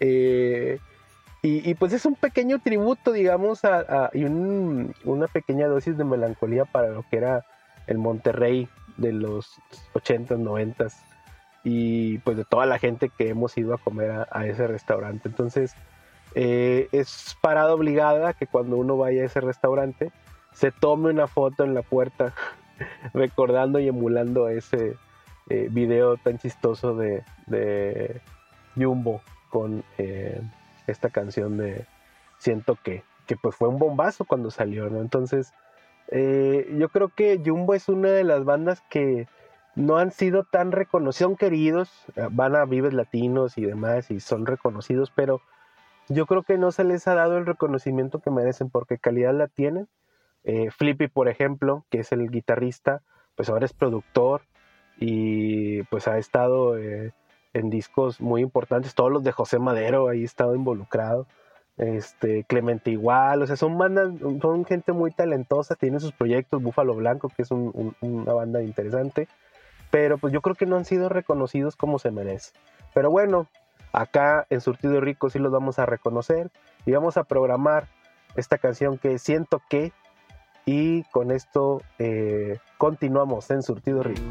eh, 0.00 0.78
y, 1.46 1.70
y 1.70 1.74
pues 1.74 1.92
es 1.92 2.04
un 2.06 2.14
pequeño 2.14 2.58
tributo, 2.58 3.12
digamos, 3.12 3.64
a, 3.64 4.10
y 4.12 4.24
un- 4.24 4.94
una 5.04 5.26
pequeña 5.28 5.68
dosis 5.68 5.96
de 5.96 6.04
melancolía 6.04 6.64
para 6.64 6.88
lo 6.88 7.04
que 7.08 7.16
era 7.18 7.44
el 7.86 7.98
Monterrey 7.98 8.68
de 8.96 9.12
los 9.12 9.60
80s, 9.94 10.38
90s 10.38 10.94
y 11.62 12.18
pues 12.18 12.36
de 12.36 12.44
toda 12.44 12.66
la 12.66 12.78
gente 12.78 13.10
que 13.16 13.28
hemos 13.28 13.56
ido 13.58 13.74
a 13.74 13.78
comer 13.78 14.10
a, 14.10 14.28
a 14.30 14.46
ese 14.46 14.66
restaurante. 14.66 15.28
Entonces, 15.28 15.74
eh, 16.34 16.88
es 16.92 17.36
parada 17.40 17.74
obligada 17.74 18.32
que 18.32 18.46
cuando 18.46 18.76
uno 18.76 18.96
vaya 18.96 19.22
a 19.22 19.26
ese 19.26 19.40
restaurante 19.40 20.10
se 20.52 20.70
tome 20.72 21.10
una 21.10 21.26
foto 21.26 21.64
en 21.64 21.74
la 21.74 21.82
puerta 21.82 22.32
recordando 23.14 23.78
y 23.78 23.88
emulando 23.88 24.48
ese 24.48 24.96
eh, 25.48 25.68
video 25.70 26.16
tan 26.16 26.38
chistoso 26.38 26.94
de, 26.96 27.22
de 27.46 28.20
Jumbo 28.74 29.20
con 29.50 29.84
eh, 29.98 30.40
esta 30.86 31.10
canción 31.10 31.56
de 31.56 31.86
Siento 32.38 32.76
que, 32.82 33.02
que 33.26 33.36
pues 33.36 33.56
fue 33.56 33.68
un 33.68 33.78
bombazo 33.78 34.24
cuando 34.24 34.50
salió, 34.50 34.90
¿no? 34.90 35.00
Entonces, 35.00 35.52
eh, 36.08 36.68
yo 36.78 36.88
creo 36.90 37.08
que 37.08 37.40
Jumbo 37.44 37.74
es 37.74 37.88
una 37.88 38.10
de 38.10 38.24
las 38.24 38.44
bandas 38.44 38.82
que 38.90 39.26
no 39.74 39.96
han 39.98 40.10
sido 40.10 40.44
tan 40.44 40.72
reconocidos, 40.72 41.38
queridos, 41.38 41.90
eh, 42.14 42.28
van 42.30 42.56
a 42.56 42.64
Vives 42.64 42.94
Latinos 42.94 43.58
y 43.58 43.64
demás 43.64 44.10
y 44.10 44.20
son 44.20 44.46
reconocidos, 44.46 45.10
pero 45.14 45.40
yo 46.08 46.26
creo 46.26 46.42
que 46.42 46.58
no 46.58 46.70
se 46.72 46.84
les 46.84 47.06
ha 47.08 47.14
dado 47.14 47.36
el 47.36 47.46
reconocimiento 47.46 48.20
que 48.20 48.30
merecen 48.30 48.70
porque 48.70 48.98
calidad 48.98 49.34
la 49.34 49.48
tienen. 49.48 49.88
Eh, 50.44 50.70
Flippy, 50.70 51.08
por 51.08 51.28
ejemplo, 51.28 51.84
que 51.90 52.00
es 52.00 52.12
el 52.12 52.30
guitarrista, 52.30 53.02
pues 53.34 53.48
ahora 53.48 53.66
es 53.66 53.72
productor 53.72 54.42
y 54.98 55.82
pues 55.84 56.06
ha 56.06 56.18
estado 56.18 56.78
eh, 56.78 57.12
en 57.56 57.70
discos 57.70 58.20
muy 58.20 58.42
importantes, 58.42 58.94
todos 58.94 59.10
los 59.10 59.22
de 59.24 59.32
José 59.32 59.58
Madero 59.58 60.08
ahí 60.08 60.24
estado 60.24 60.54
involucrado. 60.54 61.26
Este, 61.78 62.44
Clemente 62.44 62.90
igual, 62.90 63.42
o 63.42 63.46
sea, 63.46 63.56
son 63.56 63.76
bandas, 63.76 64.10
son 64.40 64.64
gente 64.64 64.92
muy 64.92 65.10
talentosa, 65.10 65.74
tienen 65.74 66.00
sus 66.00 66.12
proyectos, 66.12 66.62
Búfalo 66.62 66.94
Blanco, 66.94 67.28
que 67.34 67.42
es 67.42 67.50
un- 67.50 67.70
un- 67.74 67.96
una 68.00 68.32
banda 68.32 68.62
interesante, 68.62 69.28
pero 69.90 70.16
pues 70.18 70.32
yo 70.32 70.40
creo 70.40 70.54
que 70.54 70.66
no 70.66 70.76
han 70.76 70.84
sido 70.84 71.08
reconocidos 71.08 71.76
como 71.76 71.98
se 71.98 72.10
merece. 72.10 72.52
Pero 72.94 73.10
bueno, 73.10 73.46
acá 73.92 74.46
en 74.50 74.60
Surtido 74.60 75.00
Rico 75.00 75.28
sí 75.30 75.38
los 75.38 75.52
vamos 75.52 75.78
a 75.78 75.86
reconocer 75.86 76.50
y 76.86 76.92
vamos 76.92 77.16
a 77.18 77.24
programar 77.24 77.88
esta 78.36 78.58
canción 78.58 78.98
que 78.98 79.18
siento 79.18 79.60
que 79.68 79.92
y 80.64 81.04
con 81.04 81.30
esto 81.30 81.82
eh, 81.98 82.58
continuamos 82.78 83.50
en 83.50 83.62
Surtido 83.62 84.02
Rico. 84.02 84.22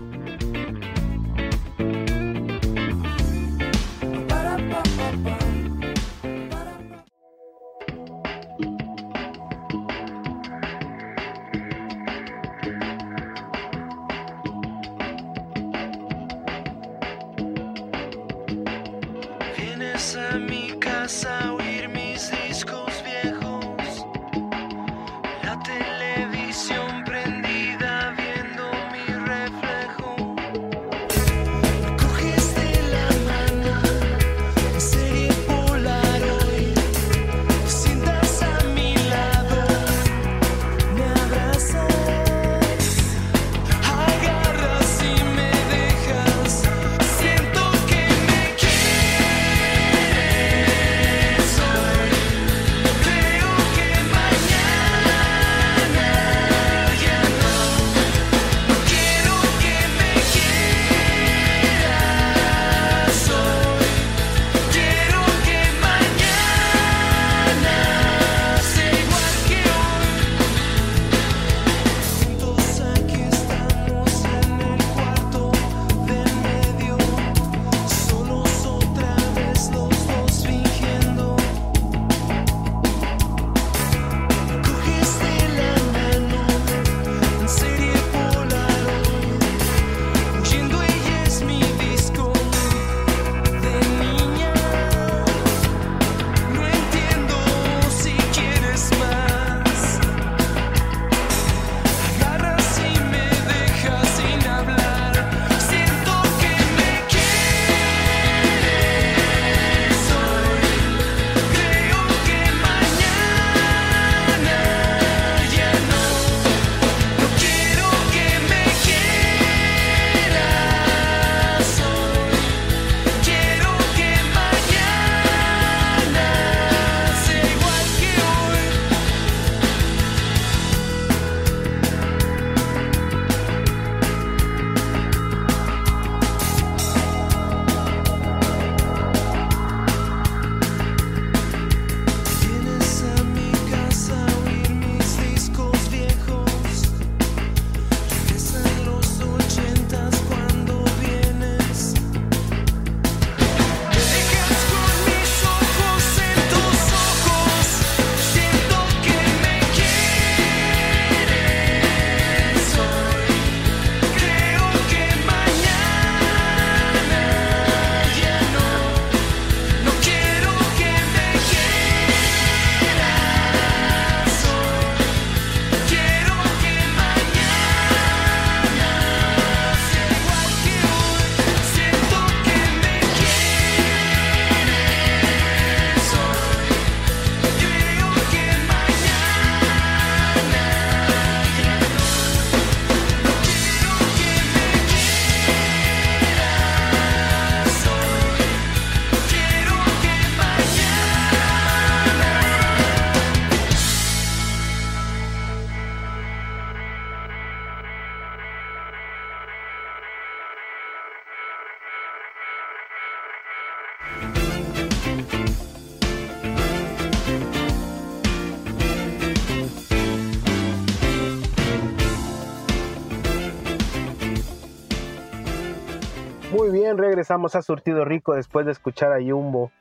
Regresamos 227.16 227.56
a 227.56 227.62
Surtido 227.62 228.04
Rico 228.04 228.36
después 228.36 228.66
de 228.66 228.74
escuchar 228.74 229.14
a 229.14 229.24
Jumbo. 229.24 229.72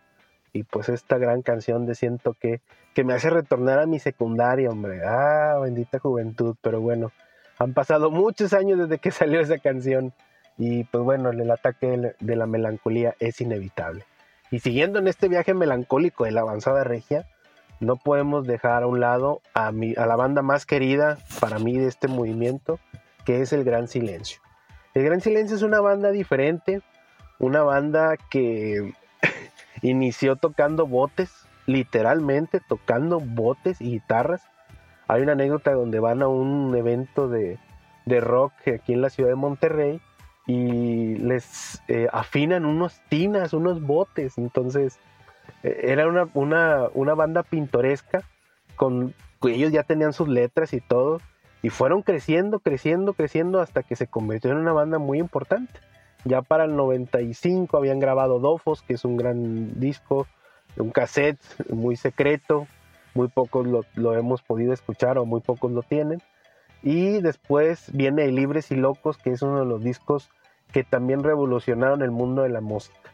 Y 0.53 0.63
pues 0.63 0.89
esta 0.89 1.19
gran 1.19 1.43
canción 1.43 1.85
de 1.85 1.97
Siento 1.97 2.35
que, 2.35 2.61
que 2.95 3.03
me 3.03 3.13
hace 3.13 3.29
retornar 3.29 3.81
a 3.81 3.87
mi 3.87 3.99
secundaria, 3.99 4.71
hombre. 4.71 5.05
Ah, 5.05 5.59
bendita 5.61 5.99
juventud. 5.99 6.55
Pero 6.63 6.81
bueno, 6.81 7.11
han 7.59 7.75
pasado 7.75 8.13
muchos 8.13 8.53
años 8.53 8.79
desde 8.79 8.99
que 8.99 9.11
salió 9.11 9.41
esa 9.41 9.59
canción. 9.59 10.13
Y 10.59 10.85
pues 10.85 11.03
bueno, 11.03 11.31
el 11.31 11.51
ataque 11.51 12.15
de 12.21 12.37
la 12.37 12.47
melancolía 12.47 13.17
es 13.19 13.41
inevitable. 13.41 14.05
Y 14.53 14.61
siguiendo 14.61 15.01
en 15.01 15.09
este 15.09 15.27
viaje 15.27 15.55
melancólico 15.55 16.23
de 16.23 16.31
la 16.31 16.43
avanzada 16.43 16.85
regia, 16.85 17.27
no 17.81 17.97
podemos 17.97 18.47
dejar 18.47 18.85
a 18.85 18.87
un 18.87 19.01
lado 19.01 19.41
a, 19.55 19.73
mi, 19.73 19.95
a 19.97 20.07
la 20.07 20.15
banda 20.15 20.43
más 20.43 20.67
querida 20.67 21.19
para 21.41 21.59
mí 21.59 21.77
de 21.77 21.89
este 21.89 22.07
movimiento, 22.07 22.79
que 23.25 23.41
es 23.41 23.53
el 23.53 23.65
Gran 23.65 23.89
Silencio. 23.89 24.41
El 24.95 25.03
Gran 25.03 25.21
Silencio 25.21 25.57
es 25.57 25.63
una 25.63 25.81
banda 25.81 26.13
diferente, 26.13 26.81
una 27.45 27.63
banda 27.63 28.17
que 28.31 28.93
inició 29.83 30.37
tocando 30.37 30.87
botes, 30.87 31.31
literalmente 31.67 32.61
tocando 32.61 33.21
botes 33.21 33.81
y 33.81 33.91
guitarras. 33.91 34.43
Hay 35.09 35.23
una 35.23 35.33
anécdota 35.33 35.73
donde 35.73 36.01
van 36.01 36.23
a 36.23 36.29
un 36.29 36.75
evento 36.75 37.29
de, 37.29 37.59
de 38.07 38.21
rock 38.21 38.53
aquí 38.75 38.93
en 38.93 39.03
la 39.03 39.11
ciudad 39.11 39.31
de 39.31 39.37
Monterrey 39.37 40.01
y 40.47 41.17
les 41.17 41.83
eh, 41.89 42.09
afinan 42.13 42.65
unos 42.65 43.01
tinas, 43.09 43.53
unos 43.53 43.83
botes. 43.83 44.39
Entonces, 44.39 44.99
eh, 45.63 45.81
era 45.85 46.09
una, 46.09 46.29
una, 46.35 46.89
una 46.95 47.15
banda 47.15 47.43
pintoresca, 47.43 48.23
con 48.77 49.15
ellos 49.43 49.73
ya 49.73 49.83
tenían 49.83 50.13
sus 50.13 50.29
letras 50.29 50.73
y 50.73 50.81
todo, 50.81 51.21
y 51.63 51.71
fueron 51.71 52.03
creciendo, 52.03 52.61
creciendo, 52.61 53.13
creciendo 53.13 53.61
hasta 53.61 53.83
que 53.83 53.97
se 53.97 54.07
convirtió 54.07 54.51
en 54.51 54.59
una 54.59 54.73
banda 54.73 54.99
muy 54.99 55.19
importante. 55.19 55.81
Ya 56.25 56.43
para 56.43 56.65
el 56.65 56.75
95 56.77 57.77
habían 57.77 57.99
grabado 58.01 58.39
Dofos, 58.41 58.83
que 58.83 58.95
es 58.95 59.05
un 59.05 59.17
gran 59.17 59.79
disco, 59.79 60.27
un 60.77 60.91
cassette 60.91 61.41
muy 61.71 61.97
secreto, 61.97 62.67
muy 63.15 63.29
pocos 63.29 63.67
lo, 63.67 63.85
lo 63.95 64.15
hemos 64.15 64.43
podido 64.43 64.73
escuchar 64.73 65.19
o 65.19 65.27
muy 65.27 65.41
pocos 65.41 65.71
lo 65.71 65.83
tienen. 65.83 66.23
Y 66.83 67.21
después 67.21 67.91
viene 67.93 68.27
Libres 68.29 68.71
y 68.71 68.77
Locos, 68.77 69.19
que 69.19 69.31
es 69.31 69.43
uno 69.43 69.61
de 69.61 69.67
los 69.67 69.83
discos 69.83 70.31
que 70.73 70.83
también 70.85 71.23
revolucionaron 71.23 72.03
el 72.03 72.11
mundo 72.11 72.43
de 72.43 72.49
la 72.49 72.61
música. 72.61 73.11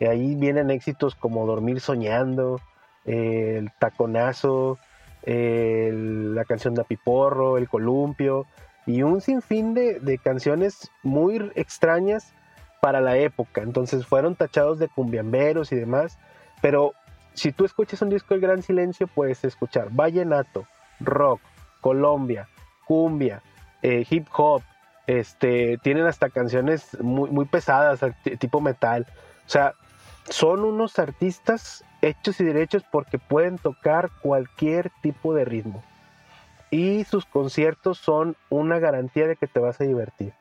Y 0.00 0.06
ahí 0.06 0.34
vienen 0.34 0.70
éxitos 0.70 1.14
como 1.14 1.46
Dormir 1.46 1.80
Soñando, 1.80 2.60
eh, 3.04 3.56
El 3.58 3.70
Taconazo, 3.78 4.78
el- 5.24 6.34
la 6.34 6.44
canción 6.44 6.74
de 6.74 6.82
Apiporro, 6.82 7.58
El 7.58 7.68
Columpio, 7.68 8.46
y 8.86 9.02
un 9.02 9.20
sinfín 9.20 9.74
de, 9.74 10.00
de 10.00 10.18
canciones 10.18 10.90
muy 11.02 11.50
extrañas 11.54 12.32
para 12.82 13.00
la 13.00 13.16
época. 13.16 13.62
Entonces 13.62 14.04
fueron 14.04 14.34
tachados 14.34 14.80
de 14.80 14.88
cumbiamberos 14.88 15.70
y 15.70 15.76
demás, 15.76 16.18
pero 16.60 16.94
si 17.32 17.52
tú 17.52 17.64
escuchas 17.64 18.02
un 18.02 18.10
disco 18.10 18.34
del 18.34 18.40
Gran 18.40 18.60
Silencio, 18.60 19.06
puedes 19.06 19.44
escuchar 19.44 19.90
vallenato, 19.92 20.66
rock, 20.98 21.40
Colombia, 21.80 22.48
cumbia, 22.84 23.40
eh, 23.82 24.04
hip 24.10 24.26
hop, 24.36 24.62
este, 25.06 25.78
tienen 25.78 26.06
hasta 26.06 26.28
canciones 26.28 27.00
muy, 27.00 27.30
muy 27.30 27.44
pesadas, 27.44 28.00
tipo 28.40 28.60
metal. 28.60 29.06
O 29.46 29.48
sea, 29.48 29.74
son 30.28 30.64
unos 30.64 30.98
artistas 30.98 31.84
hechos 32.00 32.40
y 32.40 32.44
derechos 32.44 32.82
porque 32.90 33.20
pueden 33.20 33.58
tocar 33.58 34.10
cualquier 34.22 34.90
tipo 35.02 35.34
de 35.34 35.44
ritmo. 35.44 35.84
Y 36.72 37.04
sus 37.04 37.26
conciertos 37.26 37.98
son 37.98 38.36
una 38.50 38.80
garantía 38.80 39.28
de 39.28 39.36
que 39.36 39.46
te 39.46 39.60
vas 39.60 39.80
a 39.80 39.84
divertir. 39.84 40.32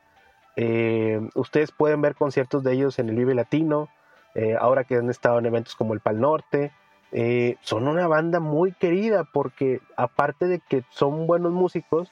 Eh, 0.55 1.21
ustedes 1.35 1.71
pueden 1.71 2.01
ver 2.01 2.15
conciertos 2.15 2.63
de 2.63 2.73
ellos 2.73 2.99
en 2.99 3.09
el 3.09 3.15
Vive 3.15 3.35
Latino, 3.35 3.89
eh, 4.35 4.55
ahora 4.59 4.83
que 4.83 4.95
han 4.95 5.09
estado 5.09 5.39
en 5.39 5.45
eventos 5.45 5.75
como 5.75 5.93
el 5.93 5.99
Pal 5.99 6.19
Norte. 6.19 6.71
Eh, 7.11 7.57
son 7.61 7.87
una 7.87 8.07
banda 8.07 8.39
muy 8.39 8.71
querida 8.71 9.25
porque 9.25 9.81
aparte 9.97 10.47
de 10.47 10.59
que 10.59 10.83
son 10.89 11.27
buenos 11.27 11.51
músicos, 11.51 12.11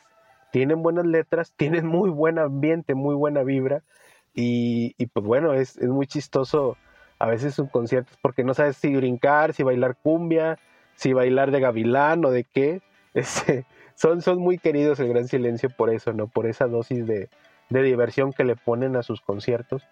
tienen 0.52 0.82
buenas 0.82 1.06
letras, 1.06 1.54
tienen 1.58 1.88
muy 1.88 2.10
buen 2.10 2.40
ambiente, 2.40 2.96
muy 2.96 3.16
buena 3.16 3.44
vibra. 3.44 3.84
Y, 4.36 4.94
pues 5.08 5.26
bueno, 5.26 5.54
es, 5.54 5.82
muy 5.82 6.08
chistoso 6.08 6.78
a 7.18 7.28
veces 7.28 7.56
sus 7.56 7.70
conciertos 7.70 8.18
porque 8.22 8.46
no 8.46 8.54
sabes 8.54 8.78
si 8.78 8.96
brincar, 8.96 9.54
si 9.54 9.64
bailar 9.64 9.98
cumbia, 10.02 10.58
si 10.96 11.12
bailar 11.12 11.52
de 11.52 11.60
gavilán 11.60 12.24
o 12.24 12.32
de 12.32 12.46
qué. 12.46 12.82
Son, 13.96 14.22
son 14.22 14.40
muy 14.40 14.58
queridos 14.58 14.98
el 15.02 15.10
Gran 15.10 15.28
Silencio 15.28 15.70
por 15.70 15.90
eso, 15.90 16.14
¿no? 16.14 16.28
Por 16.28 16.48
esa 16.48 16.68
dosis 16.68 17.06
de, 17.06 17.28
de 17.70 17.84
diversión 17.84 18.34
que 18.34 18.44
le 18.44 18.56
ponen 18.56 18.96
a 18.96 19.04
sus 19.04 19.22
conciertos. 19.22 19.84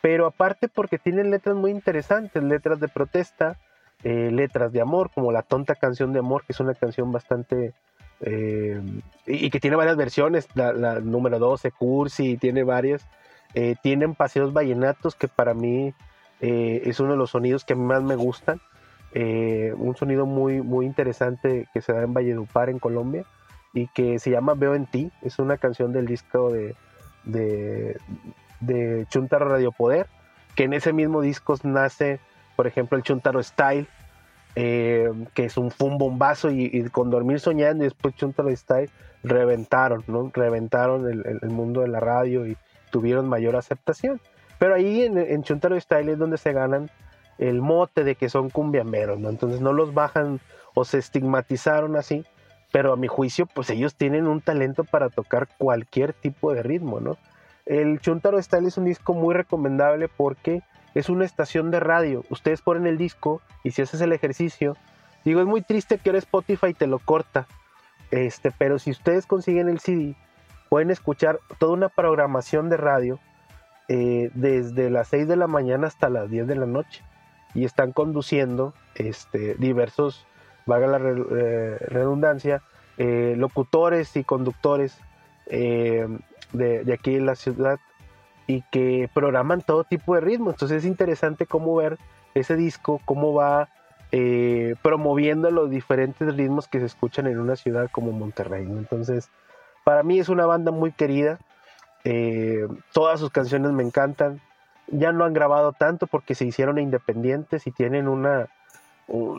Pero 0.00 0.26
aparte 0.26 0.68
porque 0.68 0.98
tienen 0.98 1.30
letras 1.30 1.54
muy 1.54 1.70
interesantes, 1.70 2.42
letras 2.42 2.80
de 2.80 2.88
protesta, 2.88 3.58
eh, 4.02 4.30
letras 4.32 4.72
de 4.72 4.80
amor, 4.80 5.10
como 5.14 5.30
la 5.30 5.42
tonta 5.42 5.76
canción 5.76 6.12
de 6.12 6.18
amor, 6.18 6.44
que 6.44 6.52
es 6.52 6.60
una 6.60 6.74
canción 6.74 7.12
bastante... 7.12 7.72
eh, 8.20 8.80
y, 9.26 9.50
que 9.50 9.60
tiene 9.60 9.76
varias 9.76 9.96
versiones, 9.96 10.48
la, 10.54 10.98
número 11.00 11.38
12, 11.38 11.70
Cursi, 11.70 12.36
tiene 12.36 12.64
varias. 12.64 13.06
Eh, 13.54 13.76
tienen 13.82 14.14
paseos 14.14 14.52
vallenatos 14.52 15.14
que 15.14 15.28
para 15.28 15.54
mí 15.54 15.94
es 16.40 16.98
uno 16.98 17.12
de 17.12 17.16
los 17.18 17.30
sonidos 17.30 17.64
que 17.64 17.76
más 17.76 18.02
me 18.02 18.16
gustan. 18.16 18.60
Un 19.14 19.94
sonido 19.96 20.26
muy, 20.26 20.60
muy 20.60 20.86
interesante 20.86 21.68
que 21.72 21.80
se 21.80 21.92
da 21.92 22.02
en 22.02 22.12
Valledupar, 22.12 22.68
en 22.68 22.80
Colombia, 22.80 23.24
y 23.72 23.86
que 23.86 24.18
se 24.18 24.30
llama 24.30 24.54
Veo 24.54 24.74
en 24.74 24.86
ti. 24.86 25.12
Es 25.22 25.38
una 25.38 25.58
canción 25.58 25.92
del 25.92 26.06
disco 26.06 26.50
de, 26.50 26.74
de, 27.24 27.96
de 28.60 29.06
Chuntaro 29.08 29.48
Radio 29.48 29.72
Poder, 29.72 30.06
que 30.54 30.64
en 30.64 30.72
ese 30.72 30.92
mismo 30.92 31.20
disco 31.20 31.56
nace, 31.62 32.20
por 32.56 32.66
ejemplo, 32.66 32.96
el 32.96 33.04
Chuntaro 33.04 33.42
Style, 33.42 33.86
eh, 34.54 35.10
que 35.34 35.44
es 35.44 35.56
un, 35.56 35.72
bombazo 35.78 36.50
y, 36.50 36.70
y 36.72 36.82
con 36.90 37.10
Dormir 37.10 37.40
Soñando 37.40 37.84
y 37.84 37.86
después 37.86 38.14
Chuntaro 38.14 38.54
Style 38.54 38.90
reventaron, 39.22 40.04
¿no? 40.06 40.30
Reventaron 40.32 41.08
el, 41.10 41.38
el- 41.40 41.50
mundo 41.50 41.80
de 41.80 41.88
la 41.88 42.00
radio 42.00 42.46
y 42.46 42.56
tuvieron 42.90 43.28
mayor 43.28 43.56
aceptación. 43.56 44.20
Pero 44.58 44.74
ahí 44.74 45.04
en, 45.04 45.16
en 45.18 45.42
Chuntaro 45.42 45.80
Style 45.80 46.12
es 46.12 46.18
donde 46.18 46.36
se 46.36 46.52
ganan 46.52 46.90
el 47.38 47.62
mote 47.62 48.04
de 48.04 48.14
que 48.14 48.28
son 48.28 48.50
cumbiamberos, 48.50 49.18
¿no? 49.18 49.30
Entonces 49.30 49.60
no 49.60 49.72
los 49.72 49.94
bajan 49.94 50.40
o 50.74 50.84
se 50.84 50.98
estigmatizaron 50.98 51.96
así, 51.96 52.24
pero 52.72 52.92
a 52.92 52.96
mi 52.96 53.06
juicio, 53.06 53.46
pues 53.46 53.70
ellos 53.70 53.94
tienen 53.94 54.26
un 54.26 54.40
talento 54.40 54.82
para 54.82 55.10
tocar 55.10 55.48
cualquier 55.58 56.14
tipo 56.14 56.52
de 56.52 56.62
ritmo, 56.62 57.00
¿no? 57.00 57.16
El 57.66 58.00
Chuntaro 58.00 58.42
Style 58.42 58.66
es 58.66 58.76
un 58.76 58.86
disco 58.86 59.14
muy 59.14 59.34
recomendable 59.34 60.08
porque 60.08 60.62
es 60.94 61.08
una 61.08 61.24
estación 61.24 61.70
de 61.70 61.78
radio. 61.80 62.24
Ustedes 62.30 62.60
ponen 62.62 62.86
el 62.86 62.98
disco 62.98 63.40
y 63.62 63.70
si 63.70 63.82
haces 63.82 64.00
el 64.00 64.12
ejercicio, 64.12 64.76
digo, 65.24 65.40
es 65.40 65.46
muy 65.46 65.62
triste 65.62 65.98
que 65.98 66.10
ahora 66.10 66.18
Spotify 66.18 66.74
te 66.74 66.86
lo 66.86 66.98
corta, 66.98 67.46
este, 68.10 68.50
pero 68.50 68.78
si 68.78 68.90
ustedes 68.90 69.26
consiguen 69.26 69.68
el 69.68 69.78
CD, 69.78 70.16
pueden 70.68 70.90
escuchar 70.90 71.38
toda 71.58 71.74
una 71.74 71.88
programación 71.88 72.68
de 72.68 72.78
radio 72.78 73.20
eh, 73.88 74.30
desde 74.34 74.90
las 74.90 75.08
6 75.08 75.28
de 75.28 75.36
la 75.36 75.46
mañana 75.46 75.86
hasta 75.86 76.08
las 76.08 76.30
10 76.30 76.46
de 76.46 76.56
la 76.56 76.66
noche 76.66 77.02
y 77.54 77.64
están 77.64 77.92
conduciendo 77.92 78.72
este, 78.94 79.54
diversos, 79.56 80.26
valga 80.66 80.86
la 80.86 80.98
eh, 80.98 81.78
redundancia, 81.88 82.62
eh, 82.98 83.34
locutores 83.36 84.16
y 84.16 84.24
conductores 84.24 84.98
eh, 85.46 86.06
de, 86.52 86.84
de 86.84 86.92
aquí 86.92 87.16
en 87.16 87.26
la 87.26 87.34
ciudad 87.34 87.78
y 88.46 88.62
que 88.70 89.08
programan 89.12 89.62
todo 89.62 89.84
tipo 89.84 90.14
de 90.14 90.20
ritmos. 90.20 90.54
Entonces 90.54 90.78
es 90.78 90.84
interesante 90.84 91.46
cómo 91.46 91.74
ver 91.76 91.98
ese 92.34 92.56
disco, 92.56 93.00
cómo 93.04 93.34
va 93.34 93.68
promoviendo 94.82 95.50
los 95.50 95.70
diferentes 95.70 96.36
ritmos 96.36 96.68
que 96.68 96.80
se 96.80 96.84
escuchan 96.84 97.26
en 97.28 97.38
una 97.38 97.56
ciudad 97.56 97.88
como 97.90 98.12
Monterrey. 98.12 98.64
Entonces, 98.64 99.30
para 99.84 100.02
mí 100.02 100.18
es 100.18 100.28
una 100.28 100.44
banda 100.44 100.70
muy 100.70 100.92
querida. 100.92 101.38
Todas 102.92 103.20
sus 103.20 103.30
canciones 103.30 103.72
me 103.72 103.82
encantan. 103.82 104.42
Ya 104.88 105.12
no 105.12 105.24
han 105.24 105.32
grabado 105.32 105.72
tanto 105.72 106.06
porque 106.06 106.34
se 106.34 106.44
hicieron 106.44 106.78
independientes 106.78 107.66
y 107.66 107.70
tienen 107.70 108.06
una 108.06 108.50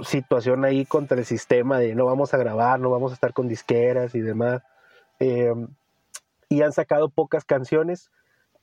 situación 0.04 0.66
ahí 0.66 0.86
contra 0.86 1.18
el 1.18 1.26
sistema 1.26 1.80
de 1.80 1.96
no 1.96 2.06
vamos 2.06 2.34
a 2.34 2.38
grabar, 2.38 2.80
no 2.80 2.90
vamos 2.90 3.12
a 3.12 3.16
estar 3.16 3.34
con 3.34 3.48
disqueras 3.48 4.16
y 4.16 4.22
demás. 4.22 4.62
Eh, 5.20 5.54
y 6.50 6.62
han 6.62 6.74
sacado 6.74 7.10
pocas 7.10 7.46
canciones, 7.46 8.12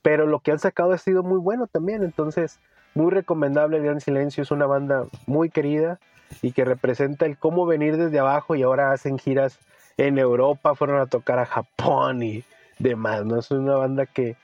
pero 0.01 0.25
lo 0.25 0.39
que 0.39 0.51
han 0.51 0.59
sacado 0.59 0.93
ha 0.93 0.97
sido 0.97 1.23
muy 1.23 1.39
bueno 1.39 1.67
también. 1.67 2.03
Entonces, 2.03 2.59
muy 2.93 3.11
recomendable 3.11 3.79
Gran 3.79 4.01
Silencio. 4.01 4.43
Es 4.43 4.51
una 4.51 4.65
banda 4.65 5.05
muy 5.25 5.49
querida 5.49 5.99
y 6.41 6.53
que 6.53 6.65
representa 6.65 7.25
el 7.25 7.37
cómo 7.37 7.65
venir 7.65 7.97
desde 7.97 8.19
abajo 8.19 8.55
y 8.55 8.63
ahora 8.63 8.91
hacen 8.91 9.17
giras 9.17 9.59
en 9.97 10.17
Europa, 10.17 10.75
fueron 10.75 11.01
a 11.01 11.07
tocar 11.07 11.39
a 11.39 11.45
Japón 11.45 12.23
y 12.23 12.43
demás. 12.79 13.25
¿no? 13.25 13.39
Es 13.39 13.51
una 13.51 13.75
banda 13.75 14.05
que 14.05 14.37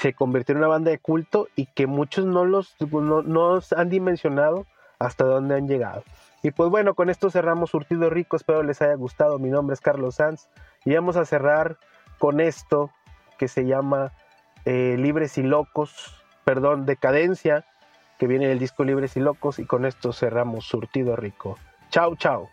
se 0.00 0.14
convirtió 0.14 0.52
en 0.52 0.58
una 0.58 0.68
banda 0.68 0.90
de 0.90 0.98
culto 0.98 1.48
y 1.54 1.66
que 1.66 1.86
muchos 1.86 2.24
no 2.24 2.44
los 2.44 2.74
no, 2.80 3.22
no 3.22 3.60
han 3.76 3.88
dimensionado 3.88 4.66
hasta 4.98 5.24
dónde 5.24 5.56
han 5.56 5.68
llegado. 5.68 6.04
Y 6.42 6.50
pues 6.50 6.70
bueno, 6.70 6.94
con 6.94 7.10
esto 7.10 7.30
cerramos 7.30 7.70
Surtido 7.70 8.10
Rico, 8.10 8.36
espero 8.36 8.62
les 8.62 8.80
haya 8.82 8.94
gustado. 8.94 9.38
Mi 9.38 9.50
nombre 9.50 9.74
es 9.74 9.80
Carlos 9.80 10.16
Sanz 10.16 10.48
y 10.84 10.94
vamos 10.94 11.16
a 11.16 11.24
cerrar 11.24 11.78
con 12.18 12.40
esto 12.40 12.90
que 13.38 13.48
se 13.48 13.66
llama 13.66 14.12
eh, 14.64 14.96
Libres 14.98 15.38
y 15.38 15.42
Locos 15.42 16.16
perdón, 16.46 16.86
Decadencia, 16.86 17.64
que 18.18 18.28
viene 18.28 18.44
en 18.44 18.52
el 18.52 18.60
disco 18.60 18.84
Libres 18.84 19.16
y 19.16 19.20
Locos, 19.20 19.58
y 19.58 19.66
con 19.66 19.84
esto 19.84 20.12
cerramos 20.12 20.64
Surtido 20.64 21.16
Rico. 21.16 21.58
Chao, 21.90 22.14
chao. 22.14 22.48